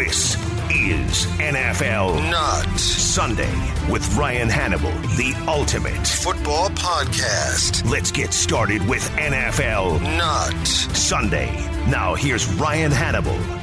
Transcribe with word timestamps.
This 0.00 0.34
is 0.70 1.26
NFL 1.42 2.30
Nuts. 2.30 2.80
Sunday 2.80 3.52
with 3.90 4.16
Ryan 4.16 4.48
Hannable, 4.48 4.98
the 5.18 5.34
ultimate. 5.46 6.06
Football 6.06 6.70
podcast. 6.70 7.84
Let's 7.84 8.10
get 8.10 8.32
started 8.32 8.80
with 8.88 9.06
NFL 9.18 10.00
Nuts. 10.00 10.98
Sunday. 10.98 11.52
Now 11.90 12.14
here's 12.14 12.50
Ryan 12.54 12.90
Hannable. 12.90 13.59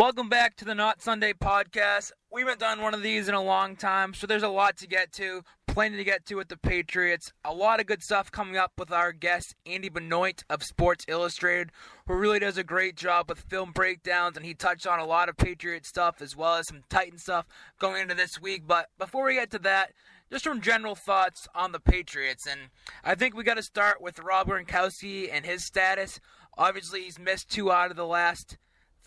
Welcome 0.00 0.30
back 0.30 0.56
to 0.56 0.64
the 0.64 0.74
Not 0.74 1.02
Sunday 1.02 1.34
podcast. 1.34 2.12
We 2.32 2.40
haven't 2.40 2.58
done 2.58 2.80
one 2.80 2.94
of 2.94 3.02
these 3.02 3.28
in 3.28 3.34
a 3.34 3.42
long 3.42 3.76
time, 3.76 4.14
so 4.14 4.26
there's 4.26 4.42
a 4.42 4.48
lot 4.48 4.78
to 4.78 4.86
get 4.86 5.12
to. 5.12 5.42
Plenty 5.66 5.98
to 5.98 6.04
get 6.04 6.24
to 6.24 6.36
with 6.36 6.48
the 6.48 6.56
Patriots. 6.56 7.34
A 7.44 7.52
lot 7.52 7.80
of 7.80 7.86
good 7.86 8.02
stuff 8.02 8.32
coming 8.32 8.56
up 8.56 8.72
with 8.78 8.90
our 8.90 9.12
guest, 9.12 9.54
Andy 9.66 9.90
Benoit 9.90 10.42
of 10.48 10.62
Sports 10.62 11.04
Illustrated, 11.06 11.70
who 12.06 12.14
really 12.14 12.38
does 12.38 12.56
a 12.56 12.64
great 12.64 12.96
job 12.96 13.28
with 13.28 13.40
film 13.40 13.72
breakdowns, 13.72 14.38
and 14.38 14.46
he 14.46 14.54
touched 14.54 14.86
on 14.86 15.00
a 15.00 15.04
lot 15.04 15.28
of 15.28 15.36
Patriot 15.36 15.84
stuff 15.84 16.22
as 16.22 16.34
well 16.34 16.54
as 16.54 16.68
some 16.68 16.80
Titan 16.88 17.18
stuff 17.18 17.44
going 17.78 18.00
into 18.00 18.14
this 18.14 18.40
week. 18.40 18.62
But 18.66 18.88
before 18.98 19.26
we 19.26 19.34
get 19.34 19.50
to 19.50 19.58
that, 19.58 19.92
just 20.32 20.44
some 20.44 20.62
general 20.62 20.94
thoughts 20.94 21.46
on 21.54 21.72
the 21.72 21.78
Patriots. 21.78 22.46
And 22.46 22.70
I 23.04 23.16
think 23.16 23.36
we 23.36 23.44
got 23.44 23.58
to 23.58 23.62
start 23.62 24.00
with 24.00 24.18
Rob 24.18 24.48
Gronkowski 24.48 25.28
and 25.30 25.44
his 25.44 25.62
status. 25.62 26.20
Obviously, 26.56 27.02
he's 27.02 27.18
missed 27.18 27.50
two 27.50 27.70
out 27.70 27.90
of 27.90 27.98
the 27.98 28.06
last 28.06 28.56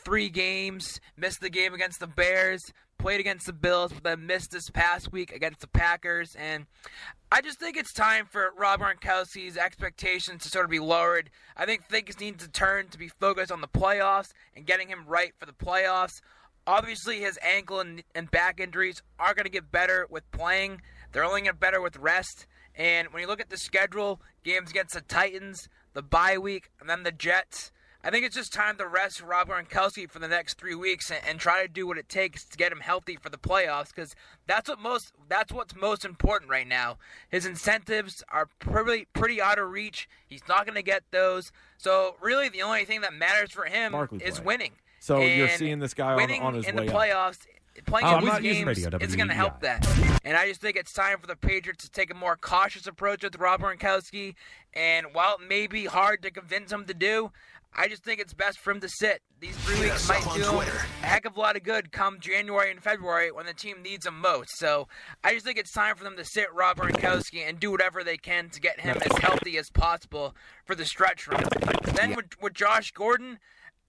three 0.04 0.30
games, 0.30 1.00
missed 1.18 1.42
the 1.42 1.50
game 1.50 1.73
against 1.73 2.00
the 2.00 2.08
Bears, 2.08 2.62
played 2.98 3.20
against 3.20 3.46
the 3.46 3.54
Bills, 3.54 3.92
but 3.92 4.04
then 4.04 4.26
missed 4.26 4.52
this 4.52 4.70
past 4.70 5.12
week 5.12 5.34
against 5.34 5.60
the 5.60 5.68
Packers. 5.68 6.36
And 6.36 6.68
I 7.32 7.42
just 7.42 7.60
think 7.60 7.76
it's 7.76 7.92
time 7.92 8.26
for 8.26 8.52
Rob 8.58 8.80
Gronkowski's 8.80 9.58
expectations 9.58 10.44
to 10.44 10.50
sort 10.50 10.66
of 10.66 10.72
be 10.72 10.80
lowered. 10.80 11.30
I 11.58 11.66
think 11.66 11.86
things 11.86 12.20
need 12.20 12.40
to 12.40 12.48
turn 12.48 12.88
to 12.90 12.98
be 12.98 13.10
focused 13.10 13.52
on 13.52 13.60
the 13.60 13.68
playoffs 13.68 14.32
and 14.56 14.66
getting 14.66 14.88
him 14.88 15.06
right 15.06 15.34
for 15.38 15.45
the 15.45 15.52
playoffs. 15.52 16.22
Obviously, 16.66 17.20
his 17.20 17.38
ankle 17.42 17.82
and, 17.82 18.04
and 18.16 18.32
back 18.32 18.62
injuries 18.62 19.02
are 19.20 19.34
going 19.34 19.44
to 19.44 19.52
get 19.52 19.70
better 19.70 20.08
with 20.10 20.32
playing. 20.32 20.82
They're 21.12 21.26
only 21.26 21.42
going 21.42 21.45
to 21.48 21.52
get 21.52 21.60
better 21.60 21.82
with 21.82 21.98
rest. 21.98 22.48
And 22.73 23.10
when 23.10 23.22
you 23.22 23.28
look 23.28 23.42
at 23.42 23.50
the 23.50 23.58
schedule, 23.58 24.22
games 24.45 24.70
against 24.70 24.94
the 24.94 25.02
Titans, 25.02 25.67
the 25.94 26.02
bye 26.02 26.38
week, 26.38 26.70
and 26.80 26.90
then 26.90 27.04
the 27.04 27.12
Jets, 27.12 27.73
I 28.04 28.12
think 28.12 28.26
it's 28.26 28.36
just 28.36 28.52
time 28.52 28.78
to 28.78 28.88
rest 28.88 29.22
Rob 29.22 29.48
Gronkowski 29.48 30.09
for 30.09 30.20
the 30.20 30.28
next 30.28 30.58
three 30.58 30.76
weeks 30.76 31.09
and, 31.09 31.22
and, 31.26 31.40
try 31.40 31.62
to 31.62 31.70
do 31.70 31.88
what 31.88 31.98
it 31.98 32.10
takes 32.10 32.44
to 32.45 32.58
get 32.58 32.72
him 32.72 32.82
healthy 32.82 33.16
for 33.16 33.30
the 33.30 33.38
playoffs 33.38 33.95
because 33.95 34.14
that's 34.45 34.70
what 34.70 34.80
most 34.80 35.14
that's 35.30 35.54
what's 35.54 35.76
most 35.76 36.04
important 36.04 36.52
right 36.52 36.68
now. 36.68 36.98
His 37.30 37.45
incentives 37.45 38.23
are 38.30 38.50
pretty 38.60 39.08
pretty 39.14 39.42
out 39.42 39.58
of 39.58 39.70
reach. 39.72 40.10
He's 40.28 40.44
not 40.50 40.66
going 40.66 40.76
to 40.76 40.84
get 40.84 41.04
those. 41.12 41.52
So 41.78 42.16
really, 42.22 42.50
the 42.50 42.62
only 42.62 42.84
thing 42.84 43.02
that 43.02 43.14
matters 43.14 43.52
for 43.52 43.66
him 43.66 43.94
Barkley 43.94 44.20
is 44.23 44.36
play. 44.36 44.45
winning. 44.45 44.72
So 45.00 45.22
and 45.22 45.38
you're 45.38 45.50
seeing 45.50 45.80
this 45.80 45.94
guy 45.94 46.14
on, 46.14 46.42
on 46.42 46.54
his 46.56 46.66
in 46.66 46.76
way 46.76 46.86
the 46.86 46.94
up. 46.94 46.98
playoffs. 46.98 47.40
Playing 47.86 48.06
Oh, 48.06 48.22
these 48.22 48.40
games 48.40 48.84
radio, 48.84 49.00
is 49.00 49.16
going 49.16 49.30
to 49.30 49.34
help 49.34 49.62
that. 49.62 49.84
And 50.23 50.38
I 50.38 50.48
just 50.48 50.62
think 50.62 50.78
it's 50.78 50.94
time 50.94 51.17
for 51.17 51.26
the 51.26 51.36
Patriots 51.36 51.83
to 51.83 51.89
take 51.89 52.11
a 52.11 52.14
more 52.14 52.38
cautious 52.38 52.86
approach 52.86 53.23
with 53.23 53.36
Rob 53.39 53.61
Gronkowski. 53.61 54.36
And 54.76 55.08
while 55.11 55.38
it 55.42 55.48
may 55.50 55.66
be 55.66 55.86
hard 55.86 56.22
to 56.22 56.30
convince 56.30 56.72
him 56.72 56.86
to 56.86 56.94
do, 56.94 57.32
I 57.76 57.88
just 57.88 58.04
think 58.04 58.20
it's 58.20 58.34
best 58.34 58.60
for 58.60 58.72
him 58.72 58.80
to 58.82 58.89
sit. 58.89 59.22
These 59.39 59.56
three 59.58 59.76
Hit 59.76 59.92
weeks 59.92 60.08
might 60.08 60.23
do 60.36 60.44
him 60.44 60.56
a 60.56 61.06
heck 61.06 61.26
of 61.26 61.36
a 61.36 61.39
lot 61.39 61.56
of 61.56 61.64
good 61.64 61.92
come 61.92 62.20
January 62.20 62.72
and 62.72 62.82
February 62.82 63.32
when 63.32 63.45
the 63.45 63.54
team 63.54 63.82
needs 63.82 64.06
him 64.06 64.20
most. 64.20 64.58
So 64.58 64.88
I 65.23 65.34
just 65.34 65.45
think 65.45 65.58
it's 65.58 65.72
time 65.72 65.95
for 65.95 66.04
them 66.04 66.16
to 66.17 66.23
sit 66.26 66.54
Rob 66.54 66.78
Gronkowski 66.78 67.48
and 67.48 67.60
do 67.60 67.72
whatever 67.72 68.04
they 68.04 68.17
can 68.17 68.50
to 68.50 68.62
get 68.62 68.80
him 68.80 68.98
as 69.04 69.17
healthy 69.17 69.58
as 69.58 69.70
possible 69.70 70.36
for 70.66 70.76
the 70.76 70.86
stretch 70.86 71.28
run. 71.28 71.44
Then 71.95 72.16
with, 72.16 72.42
with 72.42 72.54
Josh 72.54 72.92
Gordon, 72.92 73.39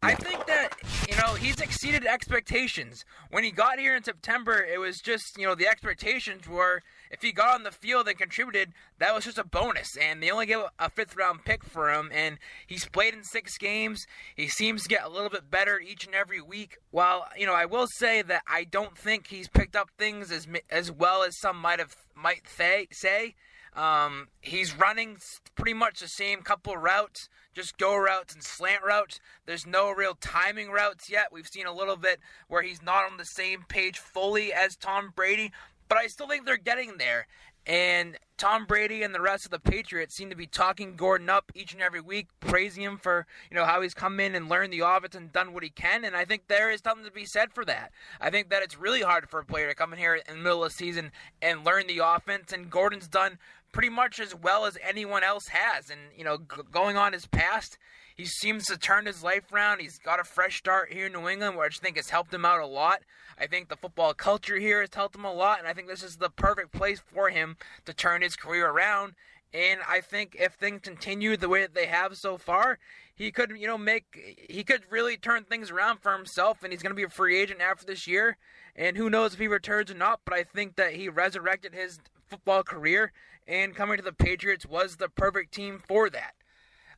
I 0.03 0.15
think 0.15 0.47
that 0.47 0.77
you 1.09 1.17
know 1.17 1.34
he's 1.34 1.61
exceeded 1.61 2.05
expectations. 2.05 3.06
When 3.31 3.43
he 3.43 3.50
got 3.50 3.78
here 3.78 3.97
in 3.97 4.05
September, 4.05 4.62
it 4.62 4.78
was 4.78 4.99
just 4.99 5.39
you 5.39 5.47
know 5.47 5.55
the 5.55 5.67
expectations 5.67 6.47
were 6.47 6.83
if 7.14 7.22
he 7.22 7.30
got 7.30 7.54
on 7.54 7.62
the 7.62 7.70
field 7.70 8.08
and 8.08 8.19
contributed, 8.19 8.72
that 8.98 9.14
was 9.14 9.25
just 9.25 9.38
a 9.38 9.44
bonus. 9.44 9.97
And 9.97 10.20
they 10.20 10.30
only 10.30 10.47
gave 10.47 10.58
a 10.80 10.91
fifth 10.91 11.16
round 11.16 11.44
pick 11.44 11.62
for 11.62 11.92
him, 11.92 12.10
and 12.12 12.38
he's 12.66 12.86
played 12.86 13.14
in 13.14 13.22
six 13.22 13.56
games. 13.56 14.04
He 14.34 14.48
seems 14.48 14.82
to 14.82 14.88
get 14.88 15.04
a 15.04 15.08
little 15.08 15.30
bit 15.30 15.48
better 15.48 15.78
each 15.78 16.06
and 16.06 16.14
every 16.14 16.41
week. 16.41 16.78
While 16.91 17.26
you 17.38 17.47
know, 17.47 17.54
I 17.54 17.66
will 17.66 17.86
say 17.86 18.22
that 18.22 18.42
I 18.48 18.64
don't 18.64 18.98
think 18.98 19.28
he's 19.28 19.48
picked 19.48 19.76
up 19.76 19.91
things 19.97 20.32
as 20.32 20.48
as 20.69 20.91
well 20.91 21.22
as 21.22 21.38
some 21.38 21.56
might 21.56 21.78
have 21.78 21.94
might 22.16 22.48
say. 22.48 23.34
Um, 23.76 24.28
he's 24.41 24.76
running 24.76 25.16
pretty 25.56 25.75
much 25.75 25.98
the 25.98 26.06
same 26.06 26.42
couple 26.42 26.76
routes, 26.76 27.28
just 27.54 27.76
go 27.76 27.96
routes 27.96 28.32
and 28.32 28.42
slant 28.42 28.84
routes. 28.84 29.19
There's 29.46 29.66
no 29.66 29.91
real 29.91 30.14
timing 30.14 30.70
routes 30.70 31.10
yet. 31.10 31.32
We've 31.32 31.48
seen 31.48 31.66
a 31.66 31.75
little 31.75 31.96
bit 31.96 32.20
where 32.46 32.62
he's 32.62 32.82
not 32.82 33.10
on 33.10 33.16
the 33.16 33.25
same 33.25 33.64
page 33.66 33.98
fully 33.98 34.52
as 34.52 34.76
Tom 34.76 35.12
Brady, 35.14 35.50
but 35.89 35.99
I 35.99 36.06
still 36.06 36.28
think 36.28 36.47
they're 36.47 36.56
getting 36.56 36.99
there. 36.99 37.27
And 37.67 38.19
Tom 38.37 38.67
Brady 38.67 39.03
and 39.03 39.15
the 39.15 39.22
rest 39.22 39.47
of 39.47 39.50
the 39.50 39.59
Patriots 39.59 40.15
seem 40.15 40.28
to 40.28 40.37
be 40.37 40.47
talking 40.47 40.97
Gordon 40.97 41.31
up 41.31 41.50
each 41.55 41.72
and 41.72 41.81
every 41.81 42.00
week, 42.00 42.28
praising 42.41 42.83
him 42.83 42.99
for 42.99 43.27
you 43.50 43.56
know 43.56 43.65
how 43.65 43.81
he's 43.81 43.94
come 43.94 44.21
in 44.21 44.34
and 44.34 44.50
learned 44.50 44.73
the 44.73 44.81
offense 44.81 45.15
and 45.15 45.33
done 45.33 45.55
what 45.55 45.62
he 45.62 45.71
can. 45.71 46.05
And 46.05 46.15
I 46.15 46.27
think 46.27 46.47
there 46.47 46.71
is 46.71 46.83
something 46.84 47.06
to 47.06 47.11
be 47.11 47.25
said 47.25 47.53
for 47.55 47.65
that. 47.65 47.93
I 48.21 48.28
think 48.28 48.50
that 48.50 48.62
it's 48.62 48.78
really 48.78 49.00
hard 49.00 49.31
for 49.31 49.41
a 49.41 49.44
player 49.44 49.69
to 49.69 49.75
come 49.75 49.93
in 49.94 49.99
here 49.99 50.17
in 50.17 50.23
the 50.37 50.43
middle 50.43 50.62
of 50.62 50.73
the 50.73 50.77
season 50.77 51.11
and 51.41 51.65
learn 51.65 51.87
the 51.87 52.00
offense. 52.05 52.53
And 52.53 52.71
Gordon's 52.71 53.09
done 53.09 53.39
pretty 53.75 53.91
much 53.91 54.21
as 54.21 54.35
well 54.35 54.65
as 54.65 54.79
anyone 54.89 55.25
else 55.25 55.49
has. 55.49 55.91
And 55.91 56.01
you 56.17 56.25
know, 56.25 56.39
g- 56.39 56.62
going 56.71 56.97
on 56.97 57.12
his 57.12 57.27
past, 57.27 57.77
he 58.17 58.25
seems 58.25 58.67
to 58.67 58.79
turn 58.79 59.05
his 59.05 59.23
life 59.23 59.53
around. 59.53 59.81
He's 59.81 59.99
got 59.99 60.21
a 60.21 60.25
fresh 60.25 60.59
start 60.59 60.93
here 60.93 61.07
in 61.07 61.12
New 61.12 61.29
England, 61.29 61.59
which 61.59 61.81
I 61.81 61.85
think 61.85 61.97
has 61.97 62.09
helped 62.09 62.33
him 62.33 62.45
out 62.45 62.61
a 62.61 62.67
lot. 62.67 63.03
I 63.37 63.49
think 63.49 63.69
the 63.69 63.77
football 63.77 64.15
culture 64.15 64.59
here 64.59 64.81
has 64.81 64.95
helped 64.95 65.17
him 65.17 65.25
a 65.25 65.33
lot, 65.33 65.59
and 65.59 65.67
I 65.67 65.73
think 65.75 65.89
this 65.89 66.05
is 66.05 66.17
the 66.17 66.31
perfect 66.31 66.73
place 66.73 67.03
for 67.12 67.29
him 67.29 67.57
to 67.85 67.93
turn 67.93 68.23
his 68.23 68.37
career 68.37 68.71
around. 68.71 69.15
And 69.53 69.81
I 69.89 70.01
think 70.01 70.37
if 70.39 70.55
things 70.55 70.81
continue 70.83 71.37
the 71.37 71.49
way 71.49 71.62
that 71.62 71.75
they 71.75 71.87
have 71.87 72.17
so 72.17 72.39
far, 72.39 72.79
he 73.15 73.33
could, 73.33 73.53
you 73.56 73.67
know, 73.67 73.79
make 73.79 74.37
he 74.49 74.62
could 74.62 74.83
really 74.89 75.17
turn 75.17 75.45
things 75.45 75.73
around 75.73 75.99
for 76.01 76.12
himself, 76.12 76.62
and 76.62 76.73
he's 76.73 76.83
going 76.83 76.91
to 76.93 76.97
be 76.97 77.03
a 77.03 77.09
free 77.09 77.41
agent 77.41 77.61
after 77.61 77.85
this 77.85 78.06
year. 78.06 78.37
And 78.77 78.97
who 78.97 79.09
knows 79.09 79.35
if 79.35 79.41
he 79.41 79.49
returns 79.49 79.91
or 79.91 79.95
not? 79.95 80.21
But 80.25 80.35
I 80.35 80.43
think 80.43 80.77
that 80.77 80.95
he 80.95 81.09
resurrected 81.09 81.75
his 81.75 82.01
football 82.27 82.62
career, 82.62 83.12
and 83.47 83.75
coming 83.75 83.97
to 83.97 84.03
the 84.03 84.12
Patriots 84.12 84.67
was 84.67 84.97
the 84.97 85.09
perfect 85.09 85.53
team 85.55 85.81
for 85.87 86.11
that. 86.11 86.35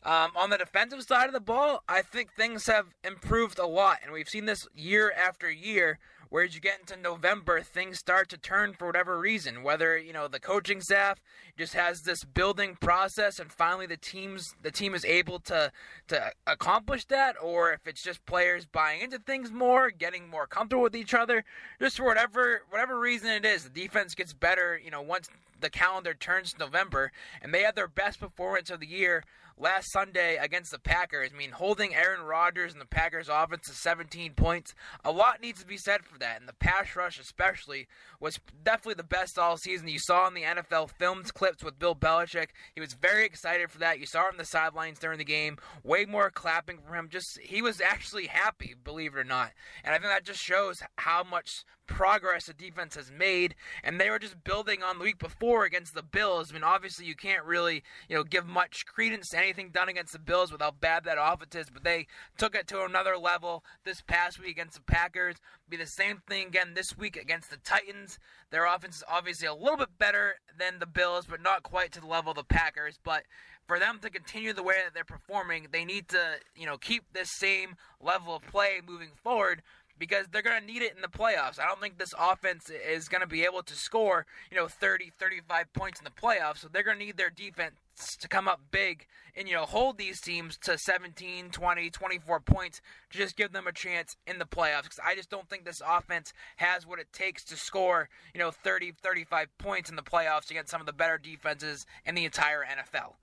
Um, 0.03 0.31
on 0.37 0.51
the 0.51 0.59
defensive 0.59 1.03
side 1.03 1.27
of 1.27 1.33
the 1.33 1.41
ball, 1.41 1.83
I 1.89 2.01
think 2.03 2.33
things 2.33 2.67
have 2.67 2.87
improved 3.03 3.59
a 3.59 3.67
lot, 3.67 3.99
and 4.03 4.13
we've 4.13 4.29
seen 4.29 4.45
this 4.45 4.69
year 4.75 5.13
after 5.13 5.51
year. 5.51 5.99
Where 6.29 6.45
as 6.45 6.55
you 6.55 6.61
get 6.61 6.81
into 6.81 6.97
November, 6.97 7.61
things 7.61 7.99
start 7.99 8.29
to 8.31 8.39
turn 8.39 8.75
for 8.75 8.87
whatever 8.87 9.19
reason. 9.19 9.63
Whether 9.63 9.97
you 9.97 10.13
know 10.13 10.29
the 10.29 10.41
coaching 10.41 10.81
staff 10.81 11.21
just 11.57 11.75
has 11.75 12.03
this 12.03 12.25
building 12.25 12.77
process, 12.81 13.39
and 13.39 13.51
finally 13.51 13.87
the 13.87 13.97
teams 13.97 14.55
the 14.63 14.71
team 14.71 14.95
is 14.95 15.05
able 15.05 15.39
to 15.41 15.71
to 16.09 16.33
accomplish 16.47 17.05
that, 17.07 17.37
or 17.43 17.73
if 17.73 17.87
it's 17.87 18.03
just 18.03 18.25
players 18.27 18.67
buying 18.67 19.03
into 19.03 19.19
things 19.19 19.53
more, 19.53 19.91
getting 19.91 20.28
more 20.28 20.47
comfortable 20.47 20.83
with 20.83 20.97
each 20.97 21.15
other, 21.15 21.45
just 21.81 21.97
for 21.97 22.05
whatever 22.05 22.63
whatever 22.71 22.99
reason 22.99 23.31
it 23.31 23.45
is, 23.45 23.65
the 23.65 23.71
defense 23.71 24.15
gets 24.15 24.33
better. 24.33 24.81
You 24.83 24.91
know, 24.91 25.03
once 25.03 25.29
the 25.61 25.71
calendar 25.71 26.15
turns 26.15 26.53
to 26.53 26.59
November, 26.59 27.13
and 27.41 27.53
they 27.53 27.63
have 27.63 27.75
their 27.75 27.89
best 27.89 28.21
performance 28.21 28.71
of 28.71 28.81
the 28.81 28.87
year 28.87 29.25
last 29.59 29.91
Sunday 29.93 30.37
against 30.37 30.71
the 30.71 30.79
Packers. 30.79 31.31
I 31.33 31.37
mean, 31.37 31.51
holding 31.51 31.95
Aaron 31.95 32.23
Rodgers 32.23 32.73
and 32.73 32.81
the 32.81 32.87
Packers 32.87 33.29
offense 33.29 33.67
to 33.67 33.73
17 33.73 34.35
points, 34.35 34.75
a 35.05 35.11
lot 35.11 35.41
needs 35.41 35.61
to 35.61 35.67
be 35.67 35.79
said 35.79 36.05
for 36.05 36.19
that. 36.19 36.41
And 36.41 36.49
the 36.49 36.55
pass 36.55 36.95
rush, 36.95 37.19
especially, 37.19 37.87
was 38.21 38.39
definitely 38.63 38.95
the 38.95 39.03
best 39.03 39.39
all 39.39 39.57
season. 39.57 39.89
You 39.89 39.99
saw 39.99 40.27
in 40.29 40.35
the 40.35 40.43
NFL 40.43 40.91
films 40.91 41.31
clips 41.31 41.65
with 41.65 41.79
Bill 41.79 41.95
Belichick. 41.95 42.49
He 42.75 42.81
was 42.81 42.95
very 42.95 43.25
excited 43.25 43.71
for 43.71 43.79
that. 43.79 43.99
You 43.99 44.07
saw 44.07 44.27
it 44.27 44.33
on 44.33 44.39
the 44.39 44.45
sidelines 44.45 44.99
during 44.99 45.19
the 45.19 45.25
game. 45.25 45.57
Way 45.83 46.05
more 46.05 46.31
clapping 46.31 46.79
for 46.79 46.95
him. 46.95 47.09
Just 47.11 47.39
he 47.43 47.63
was 47.63 47.81
actually 47.81 48.27
happy, 48.27 48.75
believe 48.83 49.15
it 49.15 49.19
or 49.19 49.25
not. 49.25 49.53
And 49.85 49.95
I 49.95 49.99
think 49.99 50.11
that 50.11 50.25
just 50.25 50.41
shows 50.41 50.77
how 50.97 51.25
much 51.25 51.65
progress 51.86 52.47
the 52.47 52.53
defense 52.53 52.94
has 52.94 53.10
made, 53.10 53.54
and 53.83 54.00
they 54.00 54.10
were 54.10 54.18
just 54.18 54.42
building 54.44 54.83
on 54.83 54.98
the 54.98 55.04
week 55.04 55.18
before 55.18 55.65
against 55.65 55.94
the 55.94 56.03
Bills. 56.03 56.50
I 56.50 56.54
mean, 56.54 56.65
obviously 56.65 57.06
you 57.06 57.15
can't 57.15 57.44
really, 57.44 57.83
you 58.09 58.16
know, 58.16 58.24
give 58.24 58.47
much 58.47 58.86
credence 58.86 59.28
to 59.30 59.38
anything 59.38 59.71
done 59.71 59.88
against 59.88 60.12
the 60.12 60.18
Bills 60.18 60.53
with 60.53 60.60
how 60.60 60.72
bad 60.72 61.04
that 61.04 61.18
offense 61.21 61.54
is, 61.54 61.71
but 61.71 61.84
they 61.84 62.06
took 62.36 62.54
it 62.54 62.66
to 62.68 62.84
another 62.84 63.16
level 63.16 63.65
this 63.84 64.03
past 64.03 64.38
week 64.38 64.50
against 64.50 64.77
the 64.77 64.83
Packers. 64.83 65.36
Be 65.68 65.77
the 65.77 65.86
same 65.86 66.22
thing 66.28 66.48
again 66.48 66.72
this 66.74 66.97
week 66.97 67.16
against 67.16 67.50
the 67.50 67.56
Titans. 67.56 68.18
Their 68.50 68.66
offense 68.66 68.97
is 68.97 69.04
obviously 69.09 69.48
a 69.48 69.54
little 69.54 69.77
bit 69.77 69.98
better 69.98 70.36
than 70.59 70.78
the 70.78 70.86
Bills, 70.86 71.27
but 71.28 71.42
not 71.42 71.62
quite 71.62 71.92
to 71.92 72.00
the 72.00 72.06
level 72.06 72.30
of 72.30 72.36
the 72.36 72.44
Packers. 72.44 72.98
But 73.03 73.24
for 73.66 73.78
them 73.78 73.98
to 74.03 74.10
continue 74.10 74.53
the 74.53 74.62
way 74.62 74.77
that 74.84 74.94
they're 74.94 75.04
performing, 75.04 75.68
they 75.72 75.84
need 75.84 76.09
to, 76.09 76.36
you 76.54 76.66
know, 76.66 76.78
keep 76.78 77.04
this 77.12 77.30
same 77.33 77.77
level 78.00 78.36
of 78.36 78.42
play 78.47 78.80
moving 78.86 79.10
forward 79.22 79.62
because 79.98 80.27
they're 80.31 80.43
going 80.43 80.60
to 80.60 80.66
need 80.66 80.83
it 80.83 80.95
in 80.95 81.03
the 81.03 81.09
playoffs. 81.09 81.59
I 81.59 81.66
don't 81.66 81.81
think 81.81 81.98
this 81.98 82.15
offense 82.19 82.71
is 82.71 83.09
going 83.09 83.21
to 83.21 83.27
be 83.27 83.45
able 83.45 83.63
to 83.63 83.75
score, 83.75 84.27
you 84.51 84.57
know, 84.57 84.69
30, 84.69 85.13
35 85.19 85.72
points 85.72 86.01
in 86.01 86.04
the 86.04 86.10
playoffs. 86.10 86.59
So 86.59 86.69
they're 86.69 86.83
going 86.83 86.98
to 86.98 87.04
need 87.04 87.16
their 87.16 87.31
defense 87.31 87.77
to 88.21 88.28
come 88.28 88.47
up 88.47 88.60
big 88.71 89.07
and, 89.34 89.48
you 89.48 89.54
know, 89.54 89.65
hold 89.65 89.97
these 89.97 90.21
teams 90.21 90.59
to 90.59 90.77
17, 90.77 91.51
20, 91.51 91.91
24 91.91 92.41
points 92.41 92.81
to 93.10 93.19
just 93.19 93.37
give 93.37 93.53
them 93.53 93.66
a 93.66 93.72
chance 93.72 94.16
in 94.27 94.39
the 94.39 94.45
playoffs. 94.45 94.84
Because 94.84 95.01
I 95.04 95.15
just 95.15 95.31
don't 95.31 95.48
think 95.48 95.65
this 95.65 95.83
offense 95.87 96.33
has 96.57 96.87
what 96.87 96.98
it 96.98 97.13
takes 97.13 97.45
to 97.45 97.57
score, 97.57 98.09
you 98.34 98.41
know, 98.41 98.51
30, 98.51 98.93
35 99.03 99.48
points 99.59 99.91
in 99.91 99.97
the 99.97 100.03
playoffs 100.03 100.51
against 100.51 100.71
some 100.71 100.81
of 100.81 100.87
the 100.87 100.93
better 100.93 101.19
defenses 101.19 101.87
in 102.04 102.15
the 102.15 102.25
entire 102.25 102.65
NFL. 102.65 103.15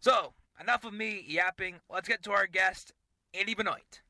So, 0.00 0.32
enough 0.60 0.84
of 0.84 0.92
me 0.92 1.24
yapping. 1.26 1.76
Let's 1.90 2.08
get 2.08 2.22
to 2.24 2.32
our 2.32 2.46
guest, 2.46 2.92
Andy 3.34 3.54
Benoit. 3.54 4.00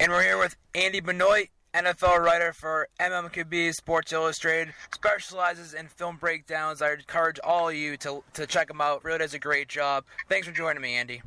And 0.00 0.12
we're 0.12 0.22
here 0.22 0.38
with 0.38 0.56
Andy 0.76 1.00
Benoit, 1.00 1.48
NFL 1.74 2.18
writer 2.18 2.52
for 2.52 2.86
MMQB 3.00 3.74
Sports 3.74 4.12
Illustrated, 4.12 4.72
specializes 4.94 5.74
in 5.74 5.88
film 5.88 6.18
breakdowns. 6.18 6.80
I 6.80 6.92
encourage 6.92 7.40
all 7.42 7.68
of 7.68 7.74
you 7.74 7.96
to, 7.98 8.22
to 8.34 8.46
check 8.46 8.70
him 8.70 8.80
out. 8.80 9.02
Really 9.02 9.18
does 9.18 9.34
a 9.34 9.40
great 9.40 9.66
job. 9.68 10.04
Thanks 10.28 10.46
for 10.46 10.52
joining 10.54 10.82
me, 10.82 10.94
Andy. 10.94 11.20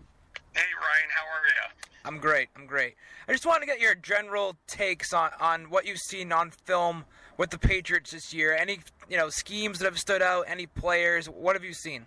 Hey, 0.54 0.62
Ryan. 0.80 1.10
How 1.14 1.24
are 1.24 1.46
you? 1.48 1.90
I'm 2.06 2.20
great. 2.20 2.48
I'm 2.56 2.66
great. 2.66 2.96
I 3.28 3.34
just 3.34 3.46
want 3.46 3.62
to 3.62 3.68
get 3.68 3.82
your 3.82 3.94
general 3.94 4.56
takes 4.68 5.12
on, 5.12 5.32
on 5.42 5.70
what 5.70 5.86
you've 5.86 6.00
seen 6.00 6.32
on 6.32 6.52
film 6.52 7.04
with 7.38 7.50
the 7.50 7.60
Patriots 7.60 8.12
this 8.12 8.34
year. 8.34 8.56
Any 8.56 8.80
you 9.10 9.18
know 9.18 9.30
schemes 9.30 9.80
that 9.80 9.86
have 9.86 10.00
stood 10.00 10.22
out? 10.22 10.46
Any 10.48 10.66
players? 10.66 11.28
What 11.28 11.58
have 11.58 11.66
you 11.66 11.74
seen? 11.74 12.06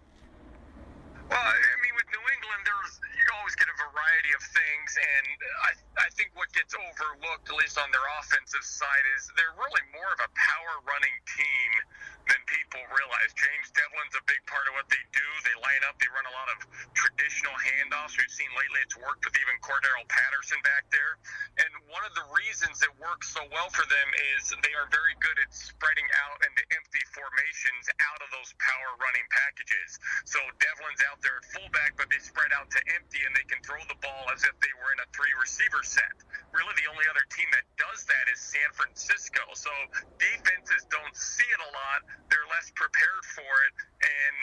Well, 1.29 1.39
I 1.39 1.53
mean, 1.83 1.93
with 1.95 2.07
New 2.09 2.25
England, 2.25 2.63
there's 2.65 3.01
you 3.17 3.34
always 3.45 3.61
get 3.61 3.69
a 3.69 3.77
variety 3.77 4.33
of 4.33 4.41
things, 4.41 4.97
and 4.97 5.27
I 5.69 5.73
I 6.01 6.09
think 6.17 6.33
what 6.33 6.49
gets 6.57 6.73
overlooked, 6.73 7.45
at 7.45 7.57
least 7.61 7.77
on 7.77 7.93
their 7.93 8.09
offensive 8.17 8.65
side, 8.65 9.05
is 9.21 9.29
they're 9.37 9.53
really 9.53 9.85
more 9.93 10.09
of 10.17 10.25
a 10.25 10.31
power 10.33 10.81
running 10.89 11.13
team 11.29 11.71
than 12.29 12.41
people 12.49 12.81
realize. 12.89 13.37
James 13.37 13.69
Develin's 13.77 14.17
a 14.17 14.25
big 14.25 14.41
part 14.49 14.65
of 14.69 14.73
what 14.81 14.89
they 14.89 15.01
do. 15.13 15.27
They 15.45 15.53
line 15.61 15.85
up, 15.85 16.01
they 16.01 16.09
run 16.09 16.25
a 16.25 16.35
lot 16.35 16.49
of 16.57 16.65
traditional 16.97 17.53
handoffs. 17.53 18.17
We've 18.17 18.33
seen 18.33 18.49
lately 18.57 18.81
it's 18.81 18.97
worked 18.97 19.29
with 19.29 19.37
even 19.37 19.61
Cordarrelle 19.61 20.09
Patterson 20.09 20.57
back 20.65 20.89
there. 20.89 21.21
And 21.61 21.71
one 21.93 22.03
of 22.09 22.17
the 22.17 22.25
reasons 22.33 22.81
it 22.81 22.93
works 22.97 23.29
so 23.29 23.45
well 23.53 23.69
for 23.71 23.85
them 23.87 24.09
is 24.37 24.57
they 24.65 24.73
are 24.73 24.89
very 24.89 25.15
good 25.21 25.37
at 25.37 25.53
spreading 25.53 26.09
out 26.25 26.41
into 26.49 26.65
empty 26.73 27.05
formations 27.13 27.93
out 28.01 28.21
of 28.25 28.33
those 28.33 28.57
power 28.57 28.91
running 29.05 29.27
packages. 29.29 30.01
So 30.25 30.41
Develin's 30.57 31.05
out 31.05 31.21
there 31.21 31.37
at 31.39 31.47
fullback, 31.53 31.93
but 32.01 32.09
they 32.09 32.21
spread 32.25 32.57
out 32.57 32.73
to 32.73 32.81
empty 32.97 33.21
and 33.21 33.34
they 33.35 33.45
can 33.51 33.61
throw 33.67 33.83
the 33.91 33.99
ball 34.01 34.25
as 34.33 34.47
if 34.47 34.55
they 34.63 34.73
were 34.81 34.91
in 34.95 35.01
a 35.03 35.09
three 35.11 35.35
receiver 35.37 35.83
set. 35.83 36.15
Really, 36.55 36.75
the 36.79 36.89
only 36.89 37.05
other 37.11 37.27
team 37.35 37.51
that 37.51 37.67
does 37.77 38.07
that 38.07 38.31
is 38.31 38.39
San 38.39 38.71
Francisco. 38.73 39.43
So 39.59 39.71
defenses 40.17 40.87
don't 40.89 41.15
see 41.19 41.47
it 41.47 41.61
a 41.61 41.71
lot. 41.75 42.07
They're 42.31 42.49
less 42.49 42.71
prepared 42.79 43.25
for 43.35 43.53
it. 43.67 43.75
And 44.07 44.35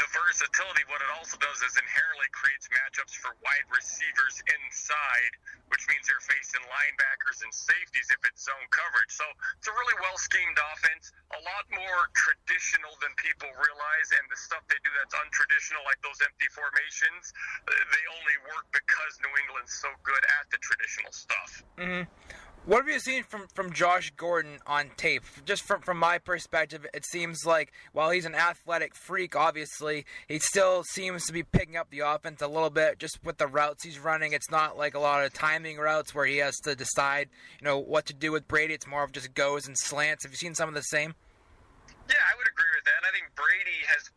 the 0.00 0.08
versatility, 0.10 0.84
what 0.90 1.02
it 1.02 1.10
also 1.14 1.36
does 1.38 1.60
is 1.62 1.74
inherently 1.76 2.28
creates 2.32 2.66
matchups 2.70 3.14
for 3.14 3.34
wide 3.44 3.66
receivers 3.70 4.40
inside, 4.46 5.32
which 5.70 5.84
means 5.90 6.06
they're 6.06 6.22
facing 6.22 6.62
linebackers 6.70 7.42
and 7.42 7.50
safeties 7.52 8.08
if 8.10 8.20
it's 8.26 8.46
zone 8.46 8.68
coverage. 8.70 9.12
So 9.12 9.26
it's 9.58 9.68
a 9.68 9.74
really 9.74 9.98
well 10.00 10.16
schemed 10.16 10.58
offense, 10.74 11.14
a 11.34 11.40
lot 11.42 11.64
more 11.72 12.10
traditional 12.14 12.94
than 13.02 13.12
people 13.20 13.50
realize. 13.56 14.08
And 14.14 14.24
the 14.30 14.38
stuff 14.38 14.62
they 14.70 14.80
do 14.82 14.90
that's 14.98 15.14
untraditional, 15.14 15.82
like 15.84 16.00
those 16.00 16.18
empty 16.22 16.48
formations, 16.50 17.34
they 17.66 18.04
only 18.14 18.36
work 18.50 18.66
because 18.72 19.12
New 19.22 19.34
England's 19.46 19.74
so 19.74 19.90
good 20.06 20.24
at 20.40 20.48
the 20.50 20.58
traditional 20.62 21.12
stuff. 21.12 21.50
Mm-hmm. 21.76 22.06
What 22.66 22.78
have 22.78 22.88
you 22.88 22.98
seen 22.98 23.24
from, 23.24 23.46
from 23.52 23.74
Josh 23.74 24.10
Gordon 24.16 24.56
on 24.66 24.92
tape? 24.96 25.22
Just 25.44 25.64
from, 25.64 25.82
from 25.82 25.98
my 25.98 26.16
perspective, 26.16 26.86
it 26.94 27.04
seems 27.04 27.44
like 27.44 27.74
while 27.92 28.08
he's 28.08 28.24
an 28.24 28.34
athletic 28.34 28.94
freak, 28.94 29.36
obviously, 29.36 30.06
he 30.28 30.38
still 30.38 30.82
seems 30.82 31.26
to 31.26 31.34
be 31.34 31.42
picking 31.42 31.76
up 31.76 31.90
the 31.90 32.00
offense 32.00 32.40
a 32.40 32.48
little 32.48 32.70
bit 32.70 32.98
just 32.98 33.22
with 33.22 33.36
the 33.36 33.46
routes 33.46 33.84
he's 33.84 33.98
running. 33.98 34.32
It's 34.32 34.50
not 34.50 34.78
like 34.78 34.94
a 34.94 34.98
lot 34.98 35.26
of 35.26 35.34
timing 35.34 35.76
routes 35.76 36.14
where 36.14 36.24
he 36.24 36.38
has 36.38 36.56
to 36.64 36.74
decide, 36.74 37.28
you 37.60 37.66
know, 37.66 37.76
what 37.76 38.06
to 38.06 38.14
do 38.14 38.32
with 38.32 38.48
Brady. 38.48 38.72
It's 38.72 38.86
more 38.86 39.04
of 39.04 39.12
just 39.12 39.34
goes 39.34 39.66
and 39.66 39.76
slants. 39.76 40.24
Have 40.24 40.32
you 40.32 40.38
seen 40.38 40.54
some 40.54 40.70
of 40.70 40.74
the 40.74 40.88
same? 40.88 41.14
Yeah, 42.08 42.16
I 42.16 42.32
would 42.32 42.48
agree 42.48 42.72
with 42.80 42.84
that. 42.88 43.04
I 43.04 43.12
think 43.12 43.28
Brady 43.36 43.84
has 43.92 44.08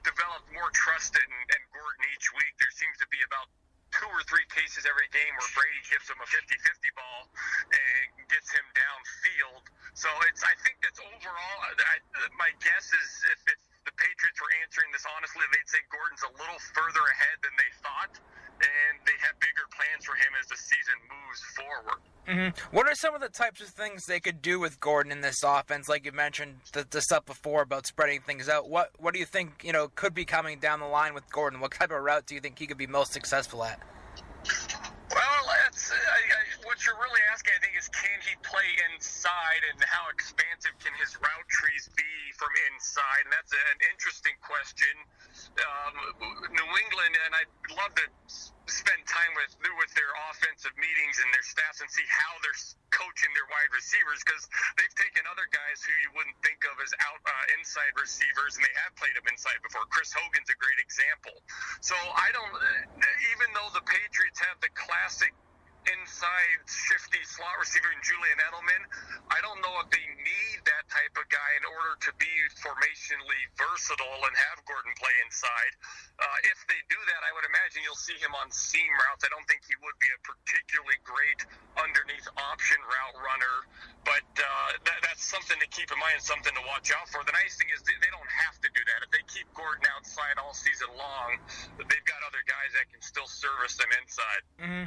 developed 0.00 0.48
more 0.48 0.72
trust 0.72 1.12
in, 1.12 1.28
in 1.28 1.60
Gordon 1.76 2.08
each 2.16 2.32
week. 2.40 2.56
There 2.56 2.72
seems 2.72 2.96
to 3.04 3.06
be 3.12 3.20
about 3.28 3.52
two 3.92 4.08
or 4.08 4.24
three 4.24 4.48
cases 4.48 4.88
every 4.88 5.12
game 5.12 5.32
where 5.36 5.52
Brady 5.52 5.84
gives 5.92 6.08
him 6.08 6.16
a 6.16 6.26
50 6.26 6.56
50 6.56 6.91
So 10.02 10.10
it's 10.26 10.42
I 10.42 10.50
think 10.66 10.82
that's 10.82 10.98
overall. 10.98 11.58
I, 11.62 12.02
my 12.34 12.50
guess 12.58 12.90
is 12.90 13.08
if, 13.30 13.54
if 13.54 13.60
the 13.86 13.94
Patriots 13.94 14.38
were 14.42 14.50
answering 14.66 14.90
this 14.90 15.06
honestly, 15.06 15.46
they'd 15.54 15.70
say 15.70 15.78
Gordon's 15.94 16.26
a 16.26 16.32
little 16.42 16.58
further 16.74 17.06
ahead 17.06 17.38
than 17.46 17.54
they 17.54 17.70
thought, 17.86 18.18
and 18.58 18.98
they 19.06 19.14
have 19.22 19.38
bigger 19.38 19.62
plans 19.70 20.02
for 20.02 20.18
him 20.18 20.34
as 20.42 20.50
the 20.50 20.58
season 20.58 20.98
moves 21.06 21.40
forward. 21.54 22.02
Mm-hmm. 22.26 22.74
What 22.74 22.90
are 22.90 22.98
some 22.98 23.14
of 23.14 23.22
the 23.22 23.30
types 23.30 23.62
of 23.62 23.70
things 23.70 24.06
they 24.06 24.18
could 24.18 24.42
do 24.42 24.58
with 24.58 24.82
Gordon 24.82 25.14
in 25.14 25.22
this 25.22 25.46
offense? 25.46 25.86
Like 25.86 26.02
you 26.02 26.10
mentioned 26.10 26.66
the, 26.74 26.82
the 26.82 26.98
stuff 27.00 27.22
before 27.22 27.62
about 27.62 27.86
spreading 27.86 28.26
things 28.26 28.50
out. 28.50 28.66
What 28.66 28.90
what 28.98 29.14
do 29.14 29.22
you 29.22 29.26
think 29.26 29.62
you 29.62 29.70
know 29.70 29.86
could 29.86 30.18
be 30.18 30.26
coming 30.26 30.58
down 30.58 30.82
the 30.82 30.90
line 30.90 31.14
with 31.14 31.30
Gordon? 31.30 31.62
What 31.62 31.78
type 31.78 31.94
of 31.94 32.02
route 32.02 32.26
do 32.26 32.34
you 32.34 32.40
think 32.42 32.58
he 32.58 32.66
could 32.66 32.78
be 32.78 32.90
most 32.90 33.14
successful 33.14 33.62
at? 33.62 33.78
Well, 35.14 35.44
that's, 35.46 35.92
I, 35.92 35.94
I, 35.94 36.42
what 36.66 36.82
you're 36.82 36.98
really 36.98 37.02
asking, 37.06 37.12
I 37.12 37.14
think, 37.14 37.21
is 37.82 37.90
can 37.90 38.18
he 38.22 38.38
play 38.46 38.70
inside 38.94 39.66
and 39.74 39.82
how 39.82 40.06
expansive 40.14 40.70
can 40.78 40.94
his 41.02 41.18
route 41.18 41.50
trees 41.50 41.90
be 41.98 42.14
from 42.38 42.54
inside? 42.70 43.26
And 43.26 43.34
that's 43.34 43.50
an 43.50 43.78
interesting 43.90 44.38
question. 44.38 44.94
Um, 45.58 45.94
New 46.54 46.70
England, 46.86 47.14
and 47.26 47.34
I'd 47.34 47.52
love 47.74 47.90
to 47.98 48.06
spend 48.70 49.02
time 49.10 49.34
with 49.34 49.58
with 49.82 49.92
their 49.98 50.14
offensive 50.30 50.70
meetings 50.78 51.18
and 51.18 51.28
their 51.34 51.42
staffs 51.42 51.82
and 51.82 51.90
see 51.90 52.06
how 52.06 52.32
they're 52.46 52.56
coaching 52.94 53.34
their 53.34 53.48
wide 53.50 53.72
receivers 53.74 54.22
because 54.22 54.46
they've 54.78 54.94
taken 54.94 55.26
other 55.26 55.50
guys 55.50 55.82
who 55.82 55.90
you 56.06 56.10
wouldn't 56.14 56.38
think 56.46 56.62
of 56.70 56.78
as 56.78 56.94
out 57.02 57.18
uh, 57.26 57.58
inside 57.58 57.90
receivers 57.98 58.54
and 58.54 58.62
they 58.62 58.76
have 58.78 58.94
played 58.94 59.16
them 59.18 59.26
inside 59.26 59.58
before. 59.66 59.82
Chris 59.90 60.14
Hogan's 60.14 60.46
a 60.52 60.58
great 60.62 60.78
example. 60.78 61.34
So 61.82 61.98
I 61.98 62.30
don't, 62.30 62.54
even 63.34 63.48
though 63.58 63.74
the 63.74 63.82
Patriots 63.82 64.38
have 64.46 64.62
the 64.62 64.70
classic 64.78 65.34
inside 65.90 66.60
shifty 66.66 67.22
slot 67.26 67.58
receiver 67.58 67.90
in 67.90 68.00
Julian 68.06 68.38
Edelman. 68.38 68.82
I 69.30 69.42
don't 69.42 69.58
know 69.64 69.74
if 69.82 69.88
they 69.90 70.04
need 70.22 70.58
that 70.68 70.86
type 70.86 71.14
of 71.18 71.26
guy 71.26 71.50
in 71.58 71.64
order 71.66 71.98
to 72.06 72.10
be 72.22 72.30
formationally 72.62 73.42
versatile 73.58 74.22
and 74.22 74.34
have 74.36 74.62
Gordon 74.68 74.94
play 74.98 75.14
inside. 75.26 75.72
Uh, 76.22 76.38
if 76.46 76.58
they 76.70 76.78
do 76.86 77.00
that, 77.10 77.20
I 77.26 77.34
would 77.34 77.46
imagine 77.48 77.82
you'll 77.82 77.98
see 77.98 78.14
him 78.20 78.30
on 78.38 78.52
seam 78.54 78.90
routes. 79.08 79.26
I 79.26 79.30
don't 79.34 79.46
think 79.50 79.66
he 79.66 79.74
would 79.82 79.98
be 79.98 80.10
a 80.14 80.20
particularly 80.22 80.98
great 81.02 81.40
underneath 81.74 82.28
option 82.38 82.78
route 82.86 83.18
runner, 83.18 83.56
but 84.06 84.28
uh, 84.38 84.70
that, 84.86 84.98
that's 85.02 85.24
something 85.24 85.58
to 85.58 85.68
keep 85.74 85.90
in 85.90 85.98
mind 85.98 86.22
and 86.22 86.26
something 86.26 86.54
to 86.54 86.64
watch 86.70 86.94
out 86.94 87.10
for. 87.10 87.26
The 87.26 87.34
nice 87.34 87.58
thing 87.58 87.72
is 87.74 87.82
they, 87.82 87.96
don't 88.12 88.34
have 88.44 88.60
to 88.60 88.68
do 88.70 88.82
that. 88.92 88.98
If 89.02 89.10
they 89.10 89.24
keep 89.26 89.48
Gordon 89.56 89.88
outside 89.96 90.36
all 90.36 90.52
season 90.52 90.92
long, 90.94 91.40
they've 91.80 92.06
got 92.06 92.20
other 92.28 92.44
guys 92.44 92.76
that 92.76 92.86
can 92.92 93.00
still 93.00 93.26
service 93.26 93.74
them 93.80 93.88
inside. 93.98 94.42
Mm-hmm. 94.60 94.86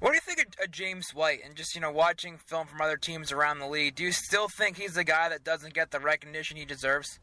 What 0.00 0.10
do 0.10 0.14
you 0.16 0.20
think 0.20 0.40
of, 0.44 0.64
of, 0.64 0.70
James 0.70 1.14
White 1.14 1.40
and 1.44 1.56
just 1.56 1.74
you 1.74 1.80
know 1.80 1.90
watching 1.90 2.36
film 2.36 2.66
from 2.66 2.80
other 2.80 2.96
teams 2.96 3.32
around 3.32 3.60
the 3.60 3.66
league? 3.66 3.94
Do 3.94 4.04
you 4.04 4.12
still 4.12 4.48
think 4.48 4.76
he's 4.76 4.94
the 4.94 5.04
guy 5.04 5.28
that 5.28 5.42
doesn't 5.42 5.72
get 5.72 5.90
the 5.90 6.00
recognition 6.00 6.56
he 6.56 6.64
deserves? 6.64 7.18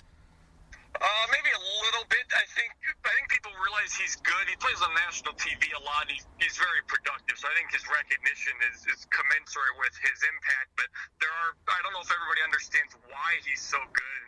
Uh, 0.93 1.25
maybe 1.33 1.49
a 1.49 1.63
little 1.85 2.05
bit. 2.09 2.25
I 2.33 2.45
think 2.53 2.73
I 3.05 3.13
think 3.17 3.29
people 3.29 3.53
realize 3.61 3.93
he's 3.93 4.17
good. 4.21 4.45
He 4.49 4.57
plays 4.57 4.81
on 4.81 4.89
national 5.05 5.33
TV 5.37 5.69
a 5.73 5.81
lot. 5.85 6.09
He's, 6.09 6.25
he's 6.41 6.57
very 6.57 6.81
productive, 6.89 7.37
so 7.37 7.49
I 7.49 7.53
think 7.57 7.73
his 7.73 7.85
recognition 7.89 8.53
is, 8.73 8.85
is 8.89 9.05
commensurate 9.09 9.77
with 9.81 9.93
his 10.01 10.17
impact. 10.25 10.73
But 10.77 10.89
there 11.21 11.33
are 11.45 11.53
I 11.69 11.77
don't 11.85 11.93
know 11.93 12.01
if 12.01 12.09
everybody 12.09 12.41
understands 12.41 12.93
why 13.09 13.37
he's 13.45 13.61
so 13.61 13.81
good. 13.93 14.22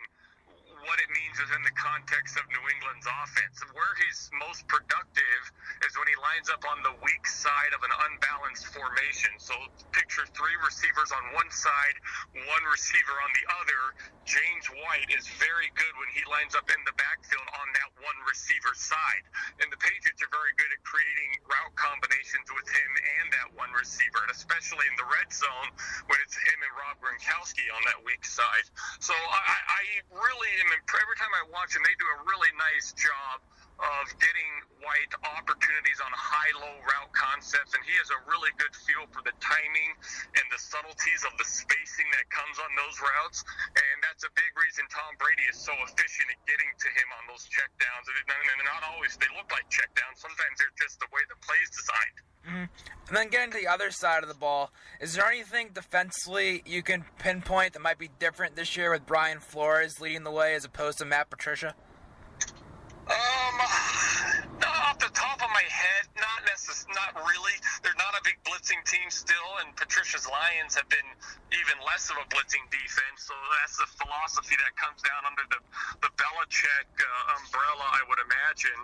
And 0.86 0.94
what 0.94 1.02
it 1.02 1.10
means 1.10 1.34
within 1.34 1.66
the 1.66 1.74
context 1.74 2.38
of 2.38 2.46
New 2.46 2.62
England's 2.62 3.10
offense. 3.10 3.58
Where 3.74 3.90
he's 4.06 4.30
most 4.38 4.62
productive 4.70 5.42
is 5.82 5.98
when 5.98 6.06
he 6.06 6.14
lines 6.22 6.46
up 6.46 6.62
on 6.62 6.78
the 6.86 6.94
weak 7.02 7.26
side 7.26 7.74
of 7.74 7.82
an 7.82 7.90
unbalanced 7.90 8.70
formation. 8.70 9.34
So 9.42 9.58
picture 9.90 10.22
three 10.30 10.54
receivers 10.62 11.10
on 11.10 11.34
one 11.34 11.50
side, 11.50 11.98
one 12.38 12.64
receiver 12.70 13.18
on 13.18 13.34
the 13.34 13.46
other. 13.58 13.82
James 14.30 14.70
White 14.86 15.10
is 15.10 15.26
very 15.42 15.74
good 15.74 15.90
when 15.98 16.06
he 16.14 16.22
lines 16.30 16.54
up 16.54 16.70
in 16.70 16.78
the 16.86 16.94
backfield 16.94 17.50
on 17.58 17.66
that 17.74 17.90
one 17.98 18.18
receiver 18.22 18.70
side. 18.78 19.26
And 19.58 19.66
the 19.74 19.80
Patriots 19.82 20.22
are 20.22 20.30
very 20.30 20.54
good 20.54 20.70
at 20.70 20.78
creating 20.86 21.42
route 21.50 21.74
combinations 21.74 22.46
with 22.54 22.66
him 22.70 22.90
and 23.22 23.26
that 23.34 23.48
one 23.58 23.74
receiver, 23.74 24.22
and 24.22 24.30
especially 24.30 24.86
in 24.86 24.94
the 24.94 25.08
red 25.10 25.34
zone 25.34 25.70
when 26.06 26.18
it's 26.22 26.38
him 26.38 26.58
and 26.62 26.74
Rob 26.78 26.94
Gronkowski 27.02 27.66
on 27.74 27.82
that 27.90 27.98
weak 28.06 28.22
side. 28.22 28.70
So 29.02 29.14
I, 29.14 29.82
I 29.82 29.82
really 30.14 30.52
am. 30.62 30.75
Every 30.76 31.16
time 31.16 31.32
I 31.32 31.44
watch 31.52 31.72
them, 31.72 31.82
they 31.84 31.96
do 31.96 32.04
a 32.04 32.18
really 32.28 32.52
nice 32.60 32.92
job 32.92 33.40
of 33.76 34.04
getting 34.18 34.52
White 34.86 35.14
opportunities 35.34 35.98
on 35.98 36.14
high-low 36.14 36.76
route 36.78 37.10
concepts, 37.10 37.74
and 37.74 37.82
he 37.82 37.90
has 37.98 38.06
a 38.14 38.20
really 38.30 38.54
good 38.54 38.70
feel 38.86 39.02
for 39.10 39.18
the 39.26 39.34
timing 39.42 39.90
and 40.38 40.46
the 40.54 40.62
subtleties 40.62 41.26
of 41.26 41.34
the 41.42 41.48
spacing 41.48 42.06
that 42.14 42.22
comes 42.30 42.54
on 42.62 42.70
those 42.78 42.94
routes, 43.02 43.42
and 43.74 43.96
that's 43.98 44.22
a 44.22 44.30
big 44.38 44.52
reason 44.54 44.86
Tom 44.86 45.18
Brady 45.18 45.42
is 45.50 45.58
so 45.58 45.74
efficient 45.82 46.30
at 46.30 46.38
getting 46.46 46.70
to 46.70 46.88
him 46.94 47.08
on 47.18 47.26
those 47.26 47.50
checkdowns. 47.50 48.06
And 48.06 48.62
not 48.62 48.86
always 48.94 49.18
they 49.18 49.26
look 49.34 49.50
like 49.50 49.66
checkdowns; 49.66 50.22
sometimes 50.22 50.54
they're 50.62 50.78
just 50.78 51.02
the 51.02 51.10
way 51.10 51.22
the 51.26 51.40
play's 51.42 51.70
designed. 51.74 52.18
Mm-hmm. 52.46 52.66
And 53.10 53.14
then 53.16 53.28
getting 53.28 53.50
to 53.50 53.58
the 53.58 53.66
other 53.66 53.90
side 53.90 54.22
of 54.22 54.30
the 54.30 54.38
ball, 54.38 54.70
is 55.00 55.18
there 55.18 55.26
anything 55.26 55.74
defensively 55.74 56.62
you 56.62 56.82
can 56.82 57.04
pinpoint 57.18 57.72
that 57.74 57.82
might 57.82 57.98
be 57.98 58.10
different 58.22 58.54
this 58.54 58.76
year 58.76 58.94
with 58.94 59.02
Brian 59.02 59.40
Flores 59.40 59.98
leading 60.00 60.22
the 60.22 60.30
way 60.30 60.54
as 60.54 60.64
opposed 60.64 60.98
to 60.98 61.04
Matt 61.04 61.30
Patricia? 61.30 61.74
Um, 63.58 63.62
off 63.62 64.98
the 64.98 65.08
top 65.14 65.40
my 65.56 65.64
head, 65.72 66.04
not 66.20 66.44
necess- 66.44 66.84
not 66.92 67.16
really. 67.16 67.56
They're 67.80 67.96
not 67.96 68.12
a 68.12 68.20
big 68.20 68.36
blitzing 68.44 68.84
team 68.84 69.08
still, 69.08 69.50
and 69.64 69.72
Patricia's 69.72 70.28
Lions 70.28 70.76
have 70.76 70.88
been 70.92 71.08
even 71.48 71.80
less 71.80 72.12
of 72.12 72.20
a 72.20 72.26
blitzing 72.28 72.68
defense. 72.68 73.24
So 73.24 73.32
that's 73.56 73.80
the 73.80 73.88
philosophy 73.96 74.52
that 74.60 74.76
comes 74.76 75.00
down 75.00 75.24
under 75.24 75.48
the 75.48 75.60
the 76.04 76.12
Belichick 76.20 76.88
uh, 77.00 77.36
umbrella, 77.40 77.88
I 77.88 78.02
would 78.04 78.20
imagine. 78.20 78.80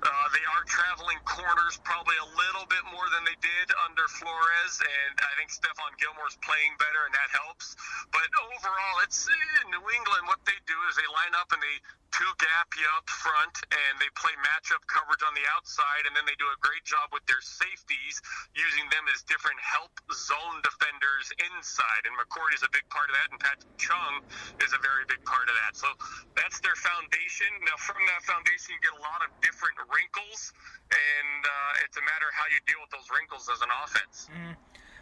Uh, 0.00 0.08
they 0.32 0.44
are 0.56 0.64
traveling 0.64 1.20
corners 1.28 1.76
probably 1.84 2.16
a 2.16 2.28
little 2.32 2.64
bit 2.72 2.84
more 2.88 3.04
than 3.12 3.28
they 3.28 3.36
did 3.44 3.66
under 3.84 4.08
Flores, 4.08 4.74
and 4.80 5.14
I 5.20 5.32
think 5.36 5.52
Stephon 5.52 5.92
Gilmore's 6.00 6.40
playing 6.40 6.80
better, 6.80 7.04
and 7.04 7.12
that 7.12 7.28
helps. 7.44 7.76
But 8.08 8.24
overall, 8.40 8.96
it's 9.04 9.28
in 9.28 9.64
New 9.68 9.84
England. 9.84 10.24
What 10.32 10.40
they 10.48 10.56
do 10.64 10.78
is 10.88 10.96
they 10.96 11.08
line 11.12 11.36
up 11.36 11.52
and 11.52 11.60
they 11.60 11.76
two 12.16 12.32
gap 12.40 12.72
you 12.80 12.86
up 12.96 13.04
front, 13.10 13.52
and 13.68 13.92
they 14.00 14.08
play 14.16 14.32
matchup 14.40 14.80
coverage 14.88 15.20
on 15.20 15.36
the 15.36 15.44
outside, 15.52 16.05
and 16.06 16.14
then 16.14 16.24
they 16.24 16.38
do 16.38 16.46
a 16.46 16.58
great 16.62 16.86
job 16.86 17.10
with 17.10 17.26
their 17.26 17.42
safeties, 17.42 18.22
using 18.54 18.86
them 18.94 19.04
as 19.12 19.26
different 19.26 19.58
help 19.60 19.92
zone 20.14 20.62
defenders 20.62 21.28
inside. 21.36 22.02
And 22.06 22.14
McCourty 22.16 22.56
is 22.56 22.64
a 22.64 22.72
big 22.72 22.86
part 22.88 23.10
of 23.10 23.14
that, 23.18 23.28
and 23.34 23.38
Pat 23.42 23.58
Chung 23.76 24.22
is 24.62 24.70
a 24.72 24.80
very 24.80 25.04
big 25.10 25.20
part 25.26 25.50
of 25.50 25.54
that. 25.66 25.74
So 25.74 25.90
that's 26.38 26.62
their 26.62 26.78
foundation. 26.78 27.50
Now, 27.66 27.76
from 27.76 28.00
that 28.08 28.22
foundation, 28.22 28.78
you 28.78 28.80
get 28.80 28.94
a 28.94 29.02
lot 29.02 29.20
of 29.26 29.34
different 29.42 29.76
wrinkles, 29.90 30.54
and 30.94 31.42
uh, 31.42 31.84
it's 31.84 31.98
a 31.98 32.04
matter 32.06 32.30
of 32.30 32.34
how 32.38 32.46
you 32.48 32.62
deal 32.64 32.80
with 32.80 32.94
those 32.94 33.10
wrinkles 33.10 33.50
as 33.50 33.60
an 33.60 33.72
offense. 33.82 34.30
Mm-hmm. 34.30 34.54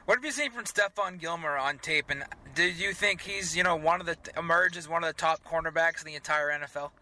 What 0.04 0.20
have 0.20 0.24
you 0.24 0.32
seen 0.32 0.50
from 0.50 0.64
Stephon 0.64 1.18
Gilmore 1.18 1.56
on 1.56 1.78
tape, 1.78 2.10
and 2.10 2.24
did 2.54 2.76
you 2.76 2.92
think 2.92 3.22
he's, 3.22 3.56
you 3.56 3.62
know, 3.62 3.74
one 3.74 4.00
of 4.00 4.06
the 4.06 4.18
emerged 4.36 4.76
as 4.76 4.86
one 4.86 5.02
of 5.02 5.08
the 5.08 5.16
top 5.16 5.40
cornerbacks 5.44 6.00
in 6.00 6.06
the 6.06 6.14
entire 6.14 6.50
NFL? 6.50 6.92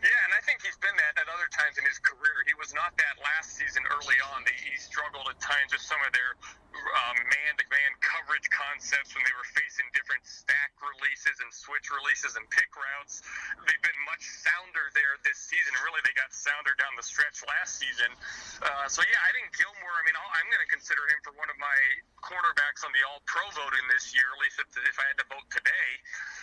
Yeah, 0.00 0.20
and 0.24 0.32
I 0.32 0.40
think 0.46 0.62
he's 0.62 0.69
been 0.80 0.96
that 0.96 1.14
at 1.20 1.28
other 1.28 1.48
times 1.52 1.76
in 1.76 1.84
his 1.84 2.00
career. 2.00 2.40
He 2.48 2.56
was 2.56 2.72
not 2.72 2.96
that 2.96 3.16
last 3.20 3.56
season 3.56 3.84
early 3.92 4.16
on. 4.32 4.44
He 4.48 4.72
struggled 4.80 5.28
at 5.28 5.36
times 5.40 5.76
with 5.76 5.84
some 5.84 6.00
of 6.00 6.12
their 6.16 6.36
um, 6.80 7.16
man-to-man 7.20 7.92
coverage 8.00 8.48
concepts 8.50 9.12
when 9.12 9.22
they 9.26 9.34
were 9.36 9.48
facing 9.52 9.86
different 9.92 10.24
stack 10.24 10.72
releases 10.80 11.36
and 11.40 11.50
switch 11.52 11.88
releases 11.92 12.36
and 12.36 12.44
pick 12.50 12.70
routes. 12.74 13.22
They've 13.68 13.84
been 13.84 14.00
much 14.08 14.24
sounder 14.42 14.90
there 14.96 15.20
this 15.22 15.38
season. 15.38 15.72
Really, 15.84 16.00
they 16.02 16.14
got 16.16 16.32
sounder 16.32 16.74
down 16.76 16.92
the 16.96 17.06
stretch 17.06 17.44
last 17.46 17.78
season. 17.78 18.10
Uh, 18.64 18.86
so 18.88 19.04
yeah, 19.06 19.20
I 19.22 19.30
think 19.36 19.52
Gilmore. 19.56 19.96
I 20.00 20.02
mean, 20.04 20.16
I'm 20.16 20.48
going 20.48 20.64
to 20.64 20.72
consider 20.72 21.04
him 21.10 21.20
for 21.22 21.32
one 21.36 21.48
of 21.52 21.58
my 21.60 21.78
cornerbacks 22.20 22.84
on 22.84 22.92
the 22.92 23.02
All-Pro 23.06 23.44
voting 23.56 23.86
this 23.92 24.12
year. 24.12 24.26
At 24.36 24.40
least 24.40 24.58
if, 24.60 24.68
if 24.84 24.96
I 25.00 25.06
had 25.08 25.18
to 25.20 25.26
vote 25.28 25.46
today. 25.52 25.90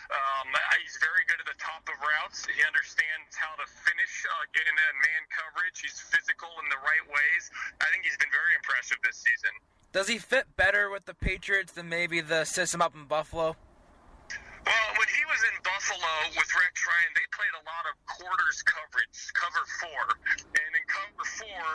Um, 0.07 0.55
he's 0.79 0.95
very 1.03 1.27
good 1.27 1.43
at 1.43 1.47
the 1.51 1.59
top 1.59 1.83
of 1.91 1.95
routes. 1.99 2.47
He 2.47 2.63
understands 2.63 3.35
how 3.35 3.59
to 3.59 3.67
finish 3.67 4.23
uh, 4.23 4.47
in 4.55 4.75
man 5.03 5.23
coverage. 5.27 5.83
He's 5.83 5.99
physical 5.99 6.47
in 6.63 6.67
the 6.71 6.79
right 6.79 7.03
ways. 7.11 7.43
I 7.83 7.91
think 7.91 8.07
he's 8.07 8.15
been 8.15 8.31
very 8.31 8.55
impressive 8.55 9.03
this 9.03 9.19
season. 9.19 9.51
Does 9.97 10.05
he 10.05 10.21
fit 10.21 10.45
better 10.53 10.93
with 10.93 11.09
the 11.09 11.17
Patriots 11.17 11.73
than 11.73 11.89
maybe 11.89 12.21
the 12.21 12.45
system 12.45 12.85
up 12.85 12.93
in 12.93 13.09
Buffalo? 13.09 13.57
Well, 13.57 14.89
when 14.93 15.09
he 15.09 15.23
was 15.25 15.41
in 15.41 15.57
Buffalo 15.65 16.37
with 16.37 16.45
Rex 16.53 16.73
Ryan, 16.85 17.11
they 17.17 17.25
played 17.33 17.55
a 17.57 17.65
lot 17.65 17.81
of 17.89 17.97
quarters 18.05 18.61
coverage, 18.61 19.17
cover 19.33 19.65
four. 19.81 20.05
And 20.53 20.69
in 20.77 20.85
cover 20.85 21.25
four, 21.41 21.65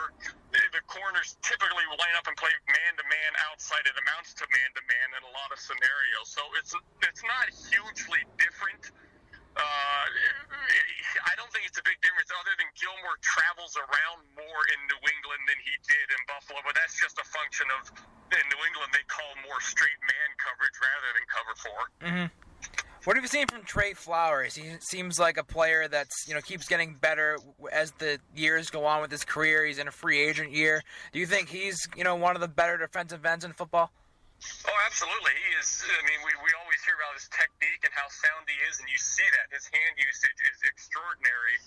the 0.55 0.83
corners 0.87 1.35
typically 1.43 1.83
line 1.99 2.15
up 2.15 2.23
and 2.23 2.39
play 2.39 2.55
man 2.71 2.95
to 2.95 3.03
man 3.11 3.31
outside. 3.51 3.83
It 3.83 3.99
amounts 4.07 4.31
to 4.39 4.47
man 4.55 4.71
to 4.71 4.83
man 4.87 5.07
in 5.19 5.21
a 5.27 5.31
lot 5.35 5.51
of 5.51 5.59
scenarios. 5.59 6.31
So 6.31 6.47
it's 6.55 6.71
it's 7.03 7.27
not 7.27 7.51
hugely 7.51 8.23
different. 8.39 8.87
Uh, 9.53 10.05
I 11.27 11.35
don't 11.37 11.51
think 11.53 11.67
it's 11.67 11.77
a 11.77 11.85
big 11.85 11.99
difference 11.99 12.31
other 12.33 12.55
than 12.57 12.71
Gilmore 12.73 13.19
travels 13.21 13.77
around 13.77 14.25
more 14.33 14.61
in 14.73 14.79
New 14.89 15.01
England 15.11 15.43
than 15.45 15.59
he 15.61 15.75
did 15.85 16.07
in 16.09 16.21
Buffalo, 16.25 16.63
but 16.65 16.73
that's 16.73 16.97
just 16.97 17.21
a 17.21 17.25
function 17.29 17.69
of 17.77 17.91
in 18.33 18.45
New 18.49 18.61
England 18.65 18.89
they 18.91 19.05
call 19.07 19.29
more 19.45 19.61
straight 19.61 20.01
man 20.01 20.29
coverage 20.41 20.77
rather 20.81 21.09
than 21.13 21.25
cover 21.29 21.53
4 21.55 22.09
mm-hmm. 22.09 22.27
What 23.03 23.19
have 23.19 23.23
you 23.25 23.27
seen 23.27 23.47
from 23.51 23.67
Trey 23.67 23.91
Flowers? 23.91 24.55
He 24.55 24.79
seems 24.79 25.19
like 25.19 25.35
a 25.35 25.43
player 25.43 25.89
that's 25.91 26.23
you 26.25 26.33
know 26.33 26.39
keeps 26.39 26.71
getting 26.71 26.95
better 26.95 27.35
as 27.67 27.91
the 27.99 28.15
years 28.31 28.71
go 28.71 28.85
on 28.87 29.01
with 29.01 29.11
his 29.11 29.27
career. 29.27 29.65
He's 29.65 29.77
in 29.77 29.89
a 29.89 29.91
free 29.91 30.23
agent 30.23 30.55
year. 30.55 30.81
Do 31.11 31.19
you 31.19 31.27
think 31.27 31.49
he's 31.49 31.83
you 31.97 32.07
know 32.07 32.15
one 32.15 32.35
of 32.35 32.41
the 32.41 32.47
better 32.47 32.77
defensive 32.77 33.25
ends 33.25 33.43
in 33.43 33.51
football? 33.51 33.91
Oh, 34.63 34.79
absolutely. 34.87 35.35
He 35.35 35.49
is. 35.59 35.83
I 35.83 36.03
mean, 36.07 36.19
we, 36.23 36.31
we 36.43 36.51
always 36.63 36.79
hear 36.83 36.95
about 36.95 37.15
his 37.15 37.27
technique 37.31 37.83
and 37.83 37.91
how 37.91 38.07
sound 38.11 38.43
he 38.47 38.55
is, 38.67 38.79
and 38.79 38.87
you 38.87 38.99
see 38.99 39.27
that. 39.39 39.51
His 39.51 39.67
hand 39.71 39.95
usage 39.99 40.39
is 40.39 40.59
extraordinary. 40.67 41.59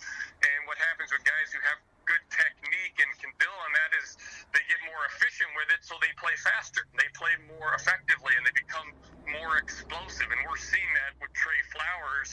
And 0.45 0.61
what 0.69 0.77
happens 0.77 1.13
with 1.13 1.25
guys 1.25 1.53
who 1.53 1.61
have 1.65 1.81
good 2.07 2.23
technique 2.31 2.97
and 3.03 3.11
can 3.19 3.35
build 3.37 3.59
on 3.67 3.73
that 3.75 3.91
is 3.99 4.17
they 4.55 4.63
get 4.71 4.79
more 4.87 5.03
efficient 5.11 5.51
with 5.59 5.69
it, 5.75 5.83
so 5.83 5.99
they 5.99 6.11
play 6.17 6.33
faster. 6.41 6.87
They 6.95 7.11
play 7.19 7.35
more 7.59 7.75
effectively, 7.75 8.33
and 8.39 8.47
they 8.47 8.55
become 8.55 8.89
more 9.35 9.59
explosive. 9.59 10.31
And 10.31 10.41
we're 10.47 10.63
seeing 10.63 10.93
that 11.03 11.19
with 11.19 11.35
Trey 11.35 11.61
Flowers. 11.75 12.31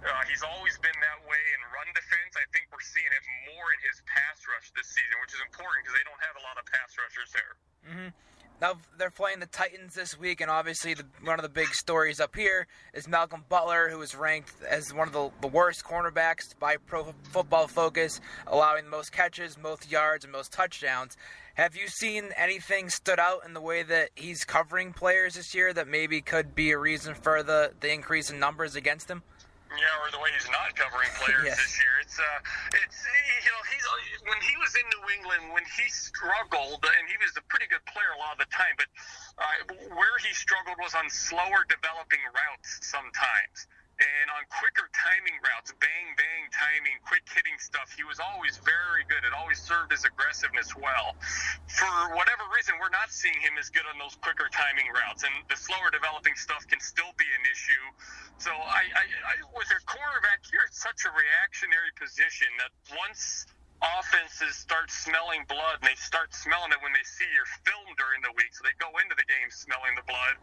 Uh, 0.00 0.22
he's 0.30 0.46
always 0.46 0.78
been 0.78 0.96
that 1.02 1.20
way 1.26 1.42
in 1.58 1.60
run 1.74 1.90
defense. 1.92 2.38
I 2.38 2.46
think 2.54 2.70
we're 2.70 2.86
seeing 2.86 3.10
it 3.10 3.24
more 3.50 3.66
in 3.74 3.80
his 3.82 3.98
pass 4.06 4.38
rush 4.46 4.70
this 4.78 4.88
season, 4.94 5.18
which 5.20 5.34
is 5.34 5.42
important 5.42 5.82
because 5.84 5.98
they 5.98 6.06
don't 6.06 6.22
have 6.22 6.38
a 6.38 6.44
lot 6.46 6.56
of 6.56 6.64
pass 6.70 6.94
rushers 6.94 7.30
there. 7.34 7.54
Mm-hmm. 7.86 8.10
Now 8.58 8.76
they're 8.96 9.10
playing 9.10 9.40
the 9.40 9.46
Titans 9.46 9.94
this 9.94 10.18
week, 10.18 10.40
and 10.40 10.50
obviously 10.50 10.94
the, 10.94 11.04
one 11.22 11.38
of 11.38 11.42
the 11.42 11.50
big 11.50 11.68
stories 11.74 12.20
up 12.20 12.34
here 12.34 12.66
is 12.94 13.06
Malcolm 13.06 13.44
Butler, 13.50 13.90
who 13.90 14.00
is 14.00 14.14
ranked 14.14 14.50
as 14.66 14.94
one 14.94 15.06
of 15.06 15.12
the, 15.12 15.30
the 15.42 15.46
worst 15.46 15.84
cornerbacks 15.84 16.58
by 16.58 16.78
Pro 16.78 17.12
Football 17.24 17.68
Focus, 17.68 18.18
allowing 18.46 18.84
the 18.84 18.90
most 18.90 19.12
catches, 19.12 19.58
most 19.58 19.90
yards, 19.90 20.24
and 20.24 20.32
most 20.32 20.52
touchdowns. 20.52 21.18
Have 21.54 21.76
you 21.76 21.86
seen 21.88 22.30
anything 22.34 22.88
stood 22.88 23.18
out 23.18 23.44
in 23.44 23.52
the 23.52 23.60
way 23.60 23.82
that 23.82 24.10
he's 24.14 24.44
covering 24.44 24.94
players 24.94 25.34
this 25.34 25.54
year 25.54 25.74
that 25.74 25.86
maybe 25.86 26.22
could 26.22 26.54
be 26.54 26.70
a 26.70 26.78
reason 26.78 27.14
for 27.14 27.42
the, 27.42 27.72
the 27.80 27.92
increase 27.92 28.30
in 28.30 28.38
numbers 28.38 28.74
against 28.74 29.10
him? 29.10 29.22
Yeah, 29.76 30.02
or 30.02 30.08
the 30.10 30.18
way 30.18 30.32
he's 30.32 30.48
not 30.48 30.72
covering 30.74 31.08
players 31.20 31.44
yes. 31.52 31.60
this 31.60 31.76
year. 31.78 31.94
It's 32.00 32.18
uh, 32.18 32.80
it's 32.80 32.98
you 33.44 33.52
know 33.52 33.62
he's 33.70 33.86
when 34.26 34.40
he 34.42 34.56
was 34.56 34.72
in 34.74 34.86
New 34.98 35.04
England 35.12 35.42
when 35.52 35.64
he 35.76 35.86
struggled 35.92 36.82
and 36.82 37.04
he 37.06 37.16
was 37.20 37.36
a 37.36 37.44
pretty 37.52 37.68
good 37.68 37.84
player 37.86 38.10
a 38.16 38.20
lot 38.20 38.34
of 38.36 38.40
the 38.42 38.50
time, 38.50 38.74
but 38.80 38.88
uh, 39.38 39.92
where 39.94 40.16
he 40.24 40.32
struggled 40.32 40.80
was 40.80 40.96
on 40.96 41.08
slower 41.12 41.62
developing 41.68 42.24
routes 42.32 42.80
sometimes 42.82 43.68
and 44.00 44.26
on 44.28 44.44
quicker 44.52 44.65
timing 45.16 45.40
routes, 45.40 45.72
bang 45.80 46.08
bang 46.12 46.44
timing, 46.52 47.00
quick 47.08 47.24
hitting 47.24 47.56
stuff, 47.56 47.88
he 47.96 48.04
was 48.04 48.20
always 48.20 48.60
very 48.60 49.00
good. 49.08 49.24
It 49.24 49.32
always 49.32 49.56
served 49.56 49.92
his 49.92 50.04
aggressiveness 50.04 50.76
well. 50.76 51.16
For 51.72 52.12
whatever 52.12 52.44
reason, 52.52 52.76
we're 52.76 52.92
not 52.92 53.08
seeing 53.08 53.40
him 53.40 53.56
as 53.56 53.72
good 53.72 53.88
on 53.88 53.96
those 53.96 54.12
quicker 54.20 54.52
timing 54.52 54.92
routes, 54.92 55.24
and 55.24 55.32
the 55.48 55.56
slower 55.56 55.88
developing 55.88 56.36
stuff 56.36 56.68
can 56.68 56.80
still 56.84 57.16
be 57.16 57.24
an 57.24 57.44
issue. 57.48 57.84
So 58.36 58.52
I, 58.52 58.84
I, 58.92 59.04
I 59.08 59.34
with 59.56 59.72
a 59.72 59.80
cornerback, 59.88 60.52
you're 60.52 60.68
in 60.68 60.76
such 60.76 61.08
a 61.08 61.10
reactionary 61.16 61.96
position 61.96 62.52
that 62.60 62.72
once 62.92 63.48
offenses 63.98 64.58
start 64.58 64.90
smelling 64.90 65.46
blood, 65.46 65.78
and 65.82 65.86
they 65.86 65.98
start 65.98 66.34
smelling 66.34 66.74
it 66.74 66.80
when 66.82 66.90
they 66.90 67.06
see 67.06 67.28
your 67.30 67.46
film 67.62 67.86
during 67.94 68.20
the 68.26 68.32
week. 68.34 68.50
So 68.56 68.66
they 68.66 68.74
go 68.82 68.90
into 68.98 69.14
the 69.14 69.26
game 69.26 69.48
smelling 69.54 69.94
the 69.94 70.06
blood. 70.06 70.34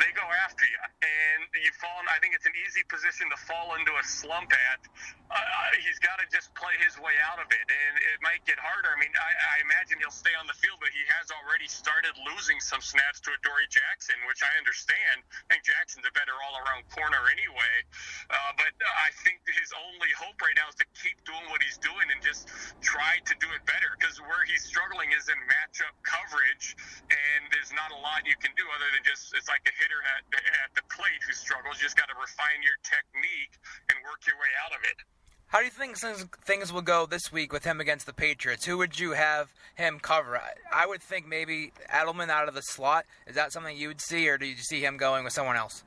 They 0.00 0.12
go 0.16 0.26
after 0.46 0.64
you, 0.64 0.80
and 1.04 1.40
you 1.52 1.72
fall. 1.76 2.00
In, 2.00 2.08
I 2.08 2.18
think 2.22 2.32
it's 2.32 2.48
an 2.48 2.56
easy 2.56 2.82
position 2.88 3.28
to 3.28 3.38
fall 3.44 3.76
into 3.76 3.92
a 3.96 4.04
slump 4.04 4.52
at. 4.52 4.80
Uh, 5.26 5.36
he's 5.82 5.98
got 5.98 6.22
to 6.22 6.26
just 6.30 6.54
play 6.54 6.74
his 6.78 6.94
way 7.02 7.14
out 7.26 7.42
of 7.42 7.48
it, 7.50 7.66
and 7.66 7.92
it 8.14 8.18
might 8.22 8.42
get 8.46 8.56
harder. 8.62 8.88
I 8.94 8.98
mean, 9.02 9.12
I, 9.12 9.30
I 9.58 9.66
imagine 9.66 9.98
he'll 9.98 10.14
stay 10.14 10.32
on 10.38 10.46
the 10.46 10.54
field, 10.54 10.78
but 10.78 10.94
he 10.94 11.02
has 11.10 11.28
already 11.34 11.66
started 11.66 12.14
losing 12.30 12.62
some 12.62 12.78
snaps 12.78 13.18
to 13.26 13.34
Adoree 13.34 13.66
Jackson, 13.68 14.16
which 14.30 14.46
I 14.46 14.52
understand. 14.56 15.26
I 15.50 15.58
think 15.58 15.66
Jackson's 15.66 16.06
a 16.06 16.14
better 16.14 16.34
all-around 16.46 16.86
corner 16.94 17.18
anyway, 17.34 17.74
uh, 18.30 18.52
but 18.54 18.70
I 18.78 19.10
think 19.26 19.42
his 19.50 19.74
only 19.74 20.10
hope 20.14 20.38
right 20.38 20.54
now 20.54 20.70
is 20.70 20.78
to 20.78 20.86
keep 20.94 21.18
doing 21.26 21.42
what 21.50 21.58
he's 21.58 21.78
doing 21.82 22.06
and 22.14 22.22
just 22.22 22.46
try 22.86 23.18
to 23.26 23.34
do 23.42 23.50
it 23.50 23.66
better. 23.66 23.90
Because 23.98 24.22
where 24.22 24.46
he's 24.46 24.62
struggling 24.62 25.10
is 25.10 25.26
in 25.26 25.38
matchup 25.50 25.92
coverage, 26.06 26.78
and 27.10 27.50
there's 27.50 27.74
not 27.74 27.90
a 27.90 27.98
lot 27.98 28.22
you 28.22 28.38
can 28.38 28.54
do 28.54 28.62
other 28.70 28.88
than 28.94 29.02
just 29.02 29.34
it's 29.34 29.50
like 29.50 29.66
a 29.66 29.74
hitter 29.74 29.98
at, 30.14 30.22
at 30.62 30.70
the 30.78 30.86
plate 30.94 31.18
who 31.26 31.34
struggles. 31.34 31.82
You 31.82 31.90
just 31.90 31.98
got 31.98 32.06
to 32.06 32.16
refine 32.16 32.62
your 32.62 32.78
technique 32.86 33.58
and 33.90 33.98
work 34.06 34.22
your 34.24 34.38
way 34.38 34.54
out 34.62 34.70
of 34.70 34.80
it. 34.86 35.02
How 35.48 35.60
do 35.60 35.64
you 35.64 35.70
think 35.70 35.96
things 36.44 36.72
will 36.72 36.82
go 36.82 37.06
this 37.06 37.30
week 37.30 37.52
with 37.52 37.62
him 37.62 37.80
against 37.80 38.04
the 38.04 38.12
Patriots? 38.12 38.66
Who 38.66 38.78
would 38.78 38.98
you 38.98 39.12
have 39.12 39.54
him 39.76 40.00
cover? 40.00 40.40
I 40.72 40.86
would 40.86 41.02
think 41.02 41.26
maybe 41.26 41.72
Edelman 41.88 42.30
out 42.30 42.48
of 42.48 42.54
the 42.54 42.62
slot. 42.62 43.06
Is 43.26 43.36
that 43.36 43.52
something 43.52 43.76
you 43.76 43.88
would 43.88 44.00
see, 44.00 44.28
or 44.28 44.38
do 44.38 44.46
you 44.46 44.56
see 44.56 44.80
him 44.80 44.96
going 44.96 45.22
with 45.22 45.32
someone 45.32 45.54
else? 45.54 45.84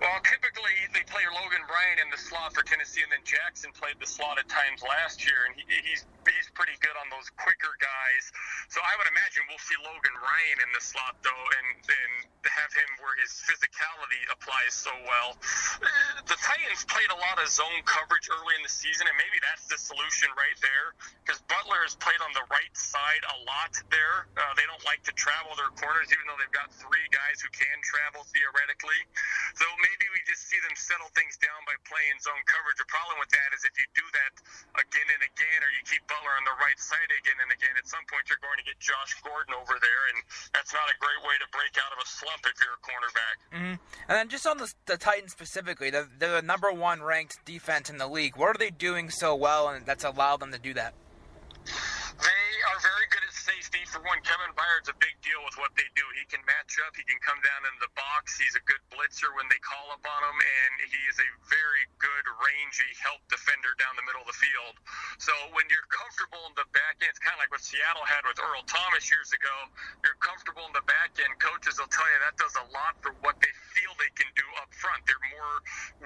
Well, 0.00 0.18
typically 0.22 0.74
they 0.94 1.02
play 1.10 1.22
Logan 1.26 1.62
Ryan 1.66 2.06
in 2.06 2.10
the 2.10 2.18
slot 2.18 2.54
for 2.54 2.62
Tennessee, 2.62 3.02
and 3.02 3.10
then 3.10 3.22
Jackson 3.24 3.70
played 3.74 3.98
the 3.98 4.06
slot 4.06 4.38
at 4.38 4.48
times 4.48 4.82
last 4.82 5.24
year, 5.26 5.46
and 5.46 5.54
he, 5.58 5.62
he's 5.82 6.06
he's 6.34 6.50
pretty 6.52 6.76
good 6.80 6.94
on 6.98 7.08
those 7.08 7.28
quicker 7.36 7.72
guys. 7.80 8.24
So 8.68 8.82
I 8.84 8.92
would 9.00 9.08
imagine 9.08 9.46
we'll 9.48 9.62
see 9.62 9.78
Logan 9.80 10.16
Ryan 10.18 10.58
in 10.64 10.70
the 10.76 10.82
slot 10.82 11.16
though, 11.24 11.44
and 11.58 11.68
and 11.88 12.12
have 12.48 12.72
him 12.72 12.90
where 13.02 13.16
his 13.20 13.30
physicality 13.44 14.22
applies 14.32 14.72
so 14.72 14.92
well. 15.04 15.36
The 16.28 16.38
Titans 16.38 16.84
played 16.86 17.08
a 17.08 17.18
lot 17.18 17.40
of 17.40 17.48
zone 17.48 17.82
coverage 17.88 18.28
early 18.28 18.54
in 18.56 18.62
the 18.64 18.72
season, 18.72 19.08
and 19.08 19.16
maybe 19.16 19.38
that's 19.40 19.64
the 19.68 19.78
solution 19.80 20.28
right 20.36 20.58
there 20.60 20.92
because 21.24 21.40
Butler 21.48 21.80
has 21.84 21.96
played 21.96 22.20
on 22.20 22.32
the 22.36 22.44
right 22.52 22.74
side 22.76 23.22
a 23.32 23.36
lot 23.48 23.72
there. 23.88 24.28
Uh, 24.36 24.52
they 24.58 24.66
don't 24.68 24.82
like 24.84 25.00
to 25.08 25.14
travel 25.16 25.56
their 25.56 25.72
corners, 25.78 26.08
even 26.12 26.24
though 26.28 26.36
they've 26.36 26.52
got 26.52 26.68
three 26.74 27.06
guys 27.08 27.40
who 27.40 27.48
can 27.54 27.76
travel 27.80 28.28
theoretically. 28.28 29.00
So 29.56 29.64
maybe 29.80 30.04
we 30.12 30.20
just 30.28 30.48
see 30.50 30.60
them 30.60 30.76
settle 30.76 31.08
things 31.16 31.40
down 31.40 31.60
by 31.64 31.76
playing 31.88 32.20
zone 32.20 32.42
coverage. 32.44 32.76
The 32.76 32.90
problem 32.90 33.16
with 33.22 33.32
that 33.32 33.50
is 33.56 33.64
if 33.64 33.74
you 33.80 33.86
do 33.96 34.06
that 34.18 34.32
again 34.82 35.08
and 35.08 35.22
again, 35.24 35.60
or 35.64 35.70
you 35.72 35.82
keep 35.88 36.04
Butler 36.10 36.17
on 36.26 36.44
the 36.46 36.56
right 36.58 36.78
side 36.78 37.10
again 37.22 37.38
and 37.42 37.50
again, 37.52 37.74
at 37.78 37.86
some 37.86 38.02
point 38.10 38.26
you're 38.26 38.42
going 38.42 38.58
to 38.58 38.66
get 38.66 38.78
Josh 38.82 39.14
Gordon 39.22 39.54
over 39.54 39.78
there, 39.78 40.02
and 40.14 40.18
that's 40.50 40.72
not 40.72 40.86
a 40.90 40.96
great 40.98 41.20
way 41.22 41.36
to 41.38 41.46
break 41.54 41.74
out 41.78 41.92
of 41.94 41.98
a 42.02 42.08
slump 42.08 42.42
if 42.46 42.56
you're 42.58 42.74
a 42.74 42.82
cornerback. 42.82 43.36
Mm-hmm. 43.54 43.76
And 44.10 44.14
then 44.16 44.26
just 44.28 44.46
on 44.46 44.58
the, 44.58 44.68
the 44.86 44.96
Titans 44.96 45.32
specifically, 45.32 45.90
they're, 45.90 46.08
they're 46.18 46.40
the 46.40 46.46
number 46.46 46.72
one 46.72 47.02
ranked 47.02 47.38
defense 47.44 47.90
in 47.90 47.98
the 47.98 48.08
league. 48.08 48.36
What 48.36 48.54
are 48.54 48.58
they 48.58 48.70
doing 48.70 49.10
so 49.10 49.34
well, 49.34 49.68
and 49.68 49.84
that's 49.86 50.04
allowed 50.04 50.40
them 50.40 50.52
to 50.52 50.58
do 50.58 50.74
that? 50.74 50.94
They 51.64 52.48
are 52.72 52.78
very 52.80 53.06
good 53.10 53.22
at 53.22 53.34
safety. 53.34 53.77
For 53.88 54.04
one, 54.04 54.20
Kevin 54.20 54.52
Byard's 54.52 54.92
a 54.92 54.98
big 55.00 55.16
deal 55.24 55.40
with 55.48 55.56
what 55.56 55.72
they 55.72 55.88
do. 55.96 56.04
He 56.12 56.28
can 56.28 56.44
match 56.44 56.76
up. 56.84 56.92
He 56.92 57.08
can 57.08 57.16
come 57.24 57.40
down 57.40 57.64
into 57.64 57.88
the 57.88 57.92
box. 57.96 58.36
He's 58.36 58.52
a 58.52 58.60
good 58.68 58.84
blitzer 58.92 59.32
when 59.32 59.48
they 59.48 59.56
call 59.64 59.96
upon 59.96 60.20
him, 60.28 60.36
and 60.36 60.72
he 60.92 61.00
is 61.08 61.16
a 61.16 61.28
very 61.48 61.88
good 61.96 62.26
rangy 62.36 62.92
help 63.00 63.24
defender 63.32 63.72
down 63.80 63.96
the 63.96 64.04
middle 64.04 64.20
of 64.20 64.28
the 64.28 64.36
field. 64.36 64.76
So 65.16 65.32
when 65.56 65.64
you're 65.72 65.88
comfortable 65.88 66.44
in 66.52 66.54
the 66.60 66.68
back 66.76 67.00
end, 67.00 67.08
it's 67.08 67.22
kind 67.22 67.32
of 67.32 67.40
like 67.40 67.48
what 67.48 67.64
Seattle 67.64 68.04
had 68.04 68.28
with 68.28 68.36
Earl 68.36 68.60
Thomas 68.68 69.08
years 69.08 69.32
ago. 69.32 69.56
You're 70.04 70.20
comfortable 70.20 70.68
in 70.68 70.74
the 70.76 70.84
back 70.84 71.16
end. 71.16 71.32
Coaches 71.40 71.80
will 71.80 71.88
tell 71.88 72.04
you 72.12 72.18
that 72.28 72.36
does 72.36 72.60
a 72.60 72.68
lot 72.76 73.00
for 73.00 73.16
what 73.24 73.40
they 73.40 73.52
feel 73.72 73.96
they 73.96 74.12
can 74.12 74.28
do 74.36 74.44
up 74.60 74.68
front. 74.76 75.00
They're 75.08 75.26
more 75.32 75.56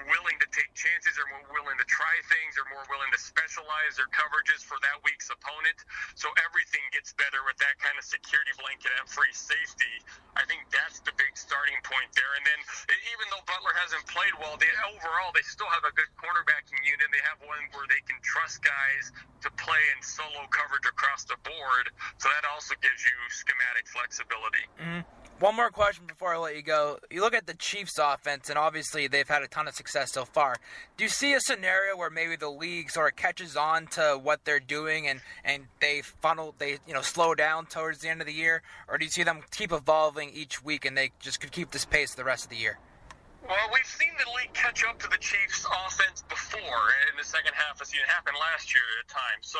willing 0.07 0.39
to 0.39 0.47
take 0.55 0.71
chances. 0.71 1.19
They're 1.19 1.29
more 1.35 1.51
willing 1.51 1.75
to 1.83 1.87
try 1.91 2.15
things. 2.31 2.55
They're 2.55 2.71
more 2.71 2.87
willing 2.87 3.11
to 3.11 3.19
specialize 3.19 3.99
their 3.99 4.09
coverages 4.15 4.63
for 4.63 4.79
that 4.81 5.03
week's 5.03 5.27
opponent. 5.27 5.83
So 6.15 6.31
everything 6.39 6.81
gets 6.95 7.11
better 7.19 7.43
with 7.43 7.59
that 7.59 7.72
kind 7.79 7.95
of 7.95 8.05
security 8.05 8.53
blanket 8.59 8.91
at 8.99 9.05
free 9.07 9.31
safety. 9.33 9.93
I 10.33 10.43
think 10.49 10.65
that's 10.73 10.99
the 11.05 11.13
big 11.15 11.33
starting 11.37 11.77
point 11.85 12.09
there. 12.17 12.33
And 12.37 12.43
then 12.45 12.59
even 13.13 13.25
though 13.29 13.43
Butler 13.45 13.73
hasn't 13.77 14.05
played 14.09 14.33
well, 14.41 14.57
they 14.57 14.69
overall 14.89 15.29
they 15.33 15.45
still 15.45 15.69
have 15.69 15.85
a 15.85 15.93
good 15.93 16.09
cornerbacking 16.17 16.81
unit. 16.83 17.07
They 17.13 17.23
have 17.23 17.39
one 17.45 17.61
where 17.77 17.85
they 17.85 18.01
can 18.09 18.17
trust 18.25 18.65
guys 18.65 19.13
to 19.45 19.49
play 19.61 19.81
in 19.93 19.99
solo 20.01 20.49
coverage 20.49 20.85
across 20.89 21.25
the 21.29 21.37
board. 21.45 21.93
So 22.17 22.29
that 22.33 22.45
also 22.49 22.73
gives 22.81 23.01
you 23.05 23.17
schematic 23.29 23.85
flexibility. 23.85 24.65
Mm-hmm. 24.81 25.12
One 25.39 25.55
more 25.55 25.71
question 25.71 26.05
before 26.07 26.35
I 26.35 26.37
let 26.37 26.55
you 26.55 26.61
go. 26.61 26.99
You 27.11 27.19
look 27.19 27.33
at 27.33 27.47
the 27.47 27.53
Chiefs' 27.53 27.97
offense, 27.97 28.49
and 28.49 28.57
obviously 28.57 29.07
they've 29.07 29.27
had 29.27 29.43
a 29.43 29.47
ton 29.47 29.67
of 29.67 29.75
success 29.75 30.13
so 30.13 30.23
far. 30.23 30.55
Do 30.95 31.03
you 31.03 31.09
see 31.09 31.33
a 31.33 31.41
scenario 31.41 31.97
where 31.97 32.09
maybe 32.09 32.37
the 32.37 32.49
league 32.49 32.89
sort 32.89 33.11
of 33.11 33.17
catches 33.17 33.57
on 33.57 33.87
to 33.87 34.17
what 34.21 34.45
they're 34.45 34.61
doing, 34.61 35.07
and, 35.07 35.19
and 35.43 35.65
they 35.81 36.01
funnel, 36.01 36.55
they 36.59 36.77
you 36.87 36.93
know 36.93 37.01
slow 37.01 37.35
down 37.35 37.65
towards 37.65 37.99
the 37.99 38.07
end 38.07 38.21
of 38.21 38.27
the 38.27 38.33
year, 38.33 38.61
or 38.87 38.97
do 38.97 39.03
you 39.03 39.11
see 39.11 39.23
them 39.23 39.41
keep 39.51 39.73
evolving 39.73 40.29
each 40.29 40.63
week, 40.63 40.85
and 40.85 40.97
they 40.97 41.11
just 41.19 41.41
could 41.41 41.51
keep 41.51 41.71
this 41.71 41.83
pace 41.83 42.13
the 42.13 42.23
rest 42.23 42.45
of 42.45 42.49
the 42.49 42.57
year? 42.57 42.79
Well, 43.43 43.67
we've 43.75 43.91
seen 43.99 44.15
the 44.15 44.29
league 44.39 44.55
catch 44.55 44.87
up 44.87 45.03
to 45.03 45.09
the 45.11 45.19
Chiefs' 45.19 45.67
offense 45.67 46.23
before 46.31 46.83
in 47.11 47.19
the 47.19 47.27
second 47.27 47.51
half 47.51 47.75
the 47.75 47.83
season. 47.83 48.07
It 48.07 48.11
happened 48.15 48.39
last 48.39 48.71
year 48.71 48.87
at 49.03 49.11
times. 49.11 49.51
So 49.51 49.59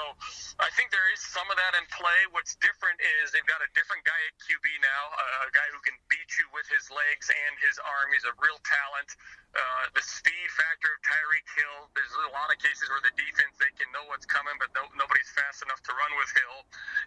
I 0.64 0.72
think 0.80 0.88
there 0.96 1.04
is 1.12 1.20
some 1.20 1.44
of 1.52 1.60
that 1.60 1.76
in 1.76 1.84
play. 1.92 2.16
What's 2.32 2.56
different 2.64 3.04
is 3.04 3.36
they've 3.36 3.44
got 3.44 3.60
a 3.60 3.68
different 3.76 4.08
guy 4.08 4.16
at 4.16 4.40
QB 4.40 4.68
now, 4.80 5.04
a 5.44 5.52
guy 5.52 5.68
who 5.76 5.84
can 5.84 6.00
beat 6.08 6.32
you 6.40 6.48
with 6.56 6.64
his 6.72 6.88
legs 6.96 7.28
and 7.28 7.54
his 7.60 7.76
arm. 7.84 8.08
He's 8.16 8.24
a 8.24 8.32
real 8.40 8.56
talent. 8.64 9.20
Uh, 9.54 9.86
the 9.94 10.02
speed 10.02 10.50
factor 10.58 10.90
of 10.90 11.00
Tyreek 11.06 11.46
Hill. 11.54 11.86
There's 11.94 12.10
a 12.26 12.34
lot 12.34 12.50
of 12.50 12.58
cases 12.58 12.90
where 12.90 13.06
the 13.06 13.14
defense 13.14 13.54
they 13.62 13.70
can 13.78 13.86
know 13.94 14.02
what's 14.10 14.26
coming, 14.26 14.58
but 14.58 14.74
no, 14.74 14.82
nobody's 14.98 15.30
fast 15.38 15.62
enough 15.62 15.78
to 15.86 15.94
run 15.94 16.10
with 16.18 16.34
Hill. 16.34 16.58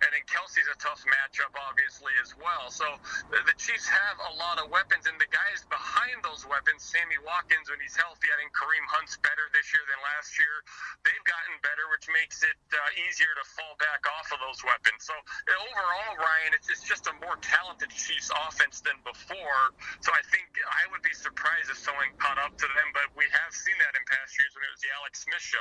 And 0.07 0.15
then 0.15 0.23
Kelce's 0.31 0.71
a 0.71 0.79
tough 0.79 1.03
matchup, 1.11 1.51
obviously 1.59 2.15
as 2.23 2.39
well. 2.39 2.71
So 2.71 2.87
the, 3.35 3.43
the 3.51 3.57
Chiefs 3.59 3.91
have 3.91 4.17
a 4.31 4.33
lot 4.39 4.63
of 4.63 4.71
weapons, 4.71 5.11
and 5.11 5.19
the 5.19 5.27
guys 5.35 5.67
behind 5.67 6.23
those 6.23 6.47
weapons, 6.47 6.87
Sammy 6.87 7.19
Watkins 7.27 7.67
when 7.67 7.83
he's 7.83 7.99
healthy, 7.99 8.31
I 8.31 8.39
think 8.39 8.55
Kareem 8.55 8.87
Hunt's 8.95 9.19
better 9.19 9.51
this 9.51 9.67
year 9.75 9.83
than 9.91 9.99
last 10.07 10.39
year. 10.39 10.63
They've 11.03 11.27
gotten 11.27 11.59
better, 11.67 11.91
which 11.91 12.07
makes 12.15 12.47
it 12.47 12.55
uh, 12.71 13.03
easier 13.11 13.35
to 13.35 13.45
fall 13.59 13.75
back 13.83 14.07
off 14.07 14.31
of 14.31 14.39
those 14.39 14.63
weapons. 14.63 15.03
So 15.03 15.19
overall, 15.51 16.15
Ryan, 16.15 16.55
it's, 16.55 16.71
it's 16.71 16.87
just 16.87 17.11
a 17.11 17.15
more 17.19 17.43
talented 17.43 17.91
Chiefs 17.91 18.31
offense 18.47 18.87
than 18.87 18.95
before. 19.03 19.75
So 19.99 20.15
I 20.15 20.23
think 20.31 20.47
I 20.63 20.87
would 20.95 21.03
be 21.03 21.11
surprised 21.11 21.75
if 21.75 21.79
someone 21.83 22.15
caught 22.23 22.36
caught 22.37 22.47
up 22.47 22.59
to 22.59 22.67
them, 22.67 22.93
but 22.93 23.05
we 23.17 23.25
have 23.33 23.53
seen 23.53 23.75
that 23.79 23.99
in 23.99 24.05
past 24.07 24.39
years 24.39 24.53
when 24.55 24.65
it 24.65 24.73
was 24.73 24.81
the 24.81 24.89
Alex 25.01 25.25
Smith 25.25 25.41
show. 25.41 25.59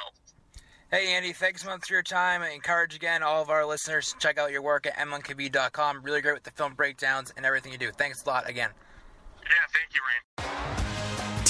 Hey 0.92 1.14
Andy, 1.16 1.34
thanks 1.34 1.66
much 1.66 1.88
for 1.88 1.94
your 1.94 2.04
time. 2.04 2.42
I 2.42 2.50
encourage 2.52 2.96
again 2.96 3.24
all 3.24 3.42
of 3.42 3.50
our 3.50 3.66
listeners 3.66 4.14
to 4.14 4.20
check 4.20 4.38
out 4.38 4.52
your 4.52 4.62
work 4.62 4.86
at 4.86 4.96
mmqb.com. 4.96 6.02
Really 6.04 6.22
great 6.22 6.36
with 6.36 6.44
the 6.44 6.52
film 6.52 6.74
breakdowns 6.76 7.34
and 7.36 7.46
everything 7.46 7.72
you 7.72 7.78
do. 7.78 7.92
Thanks 7.92 8.24
a 8.24 8.30
lot 8.30 8.48
again. 8.48 8.70
Yeah, 9.44 9.50
thank 9.74 9.94
you, 9.94 10.02
Rain. 10.08 10.85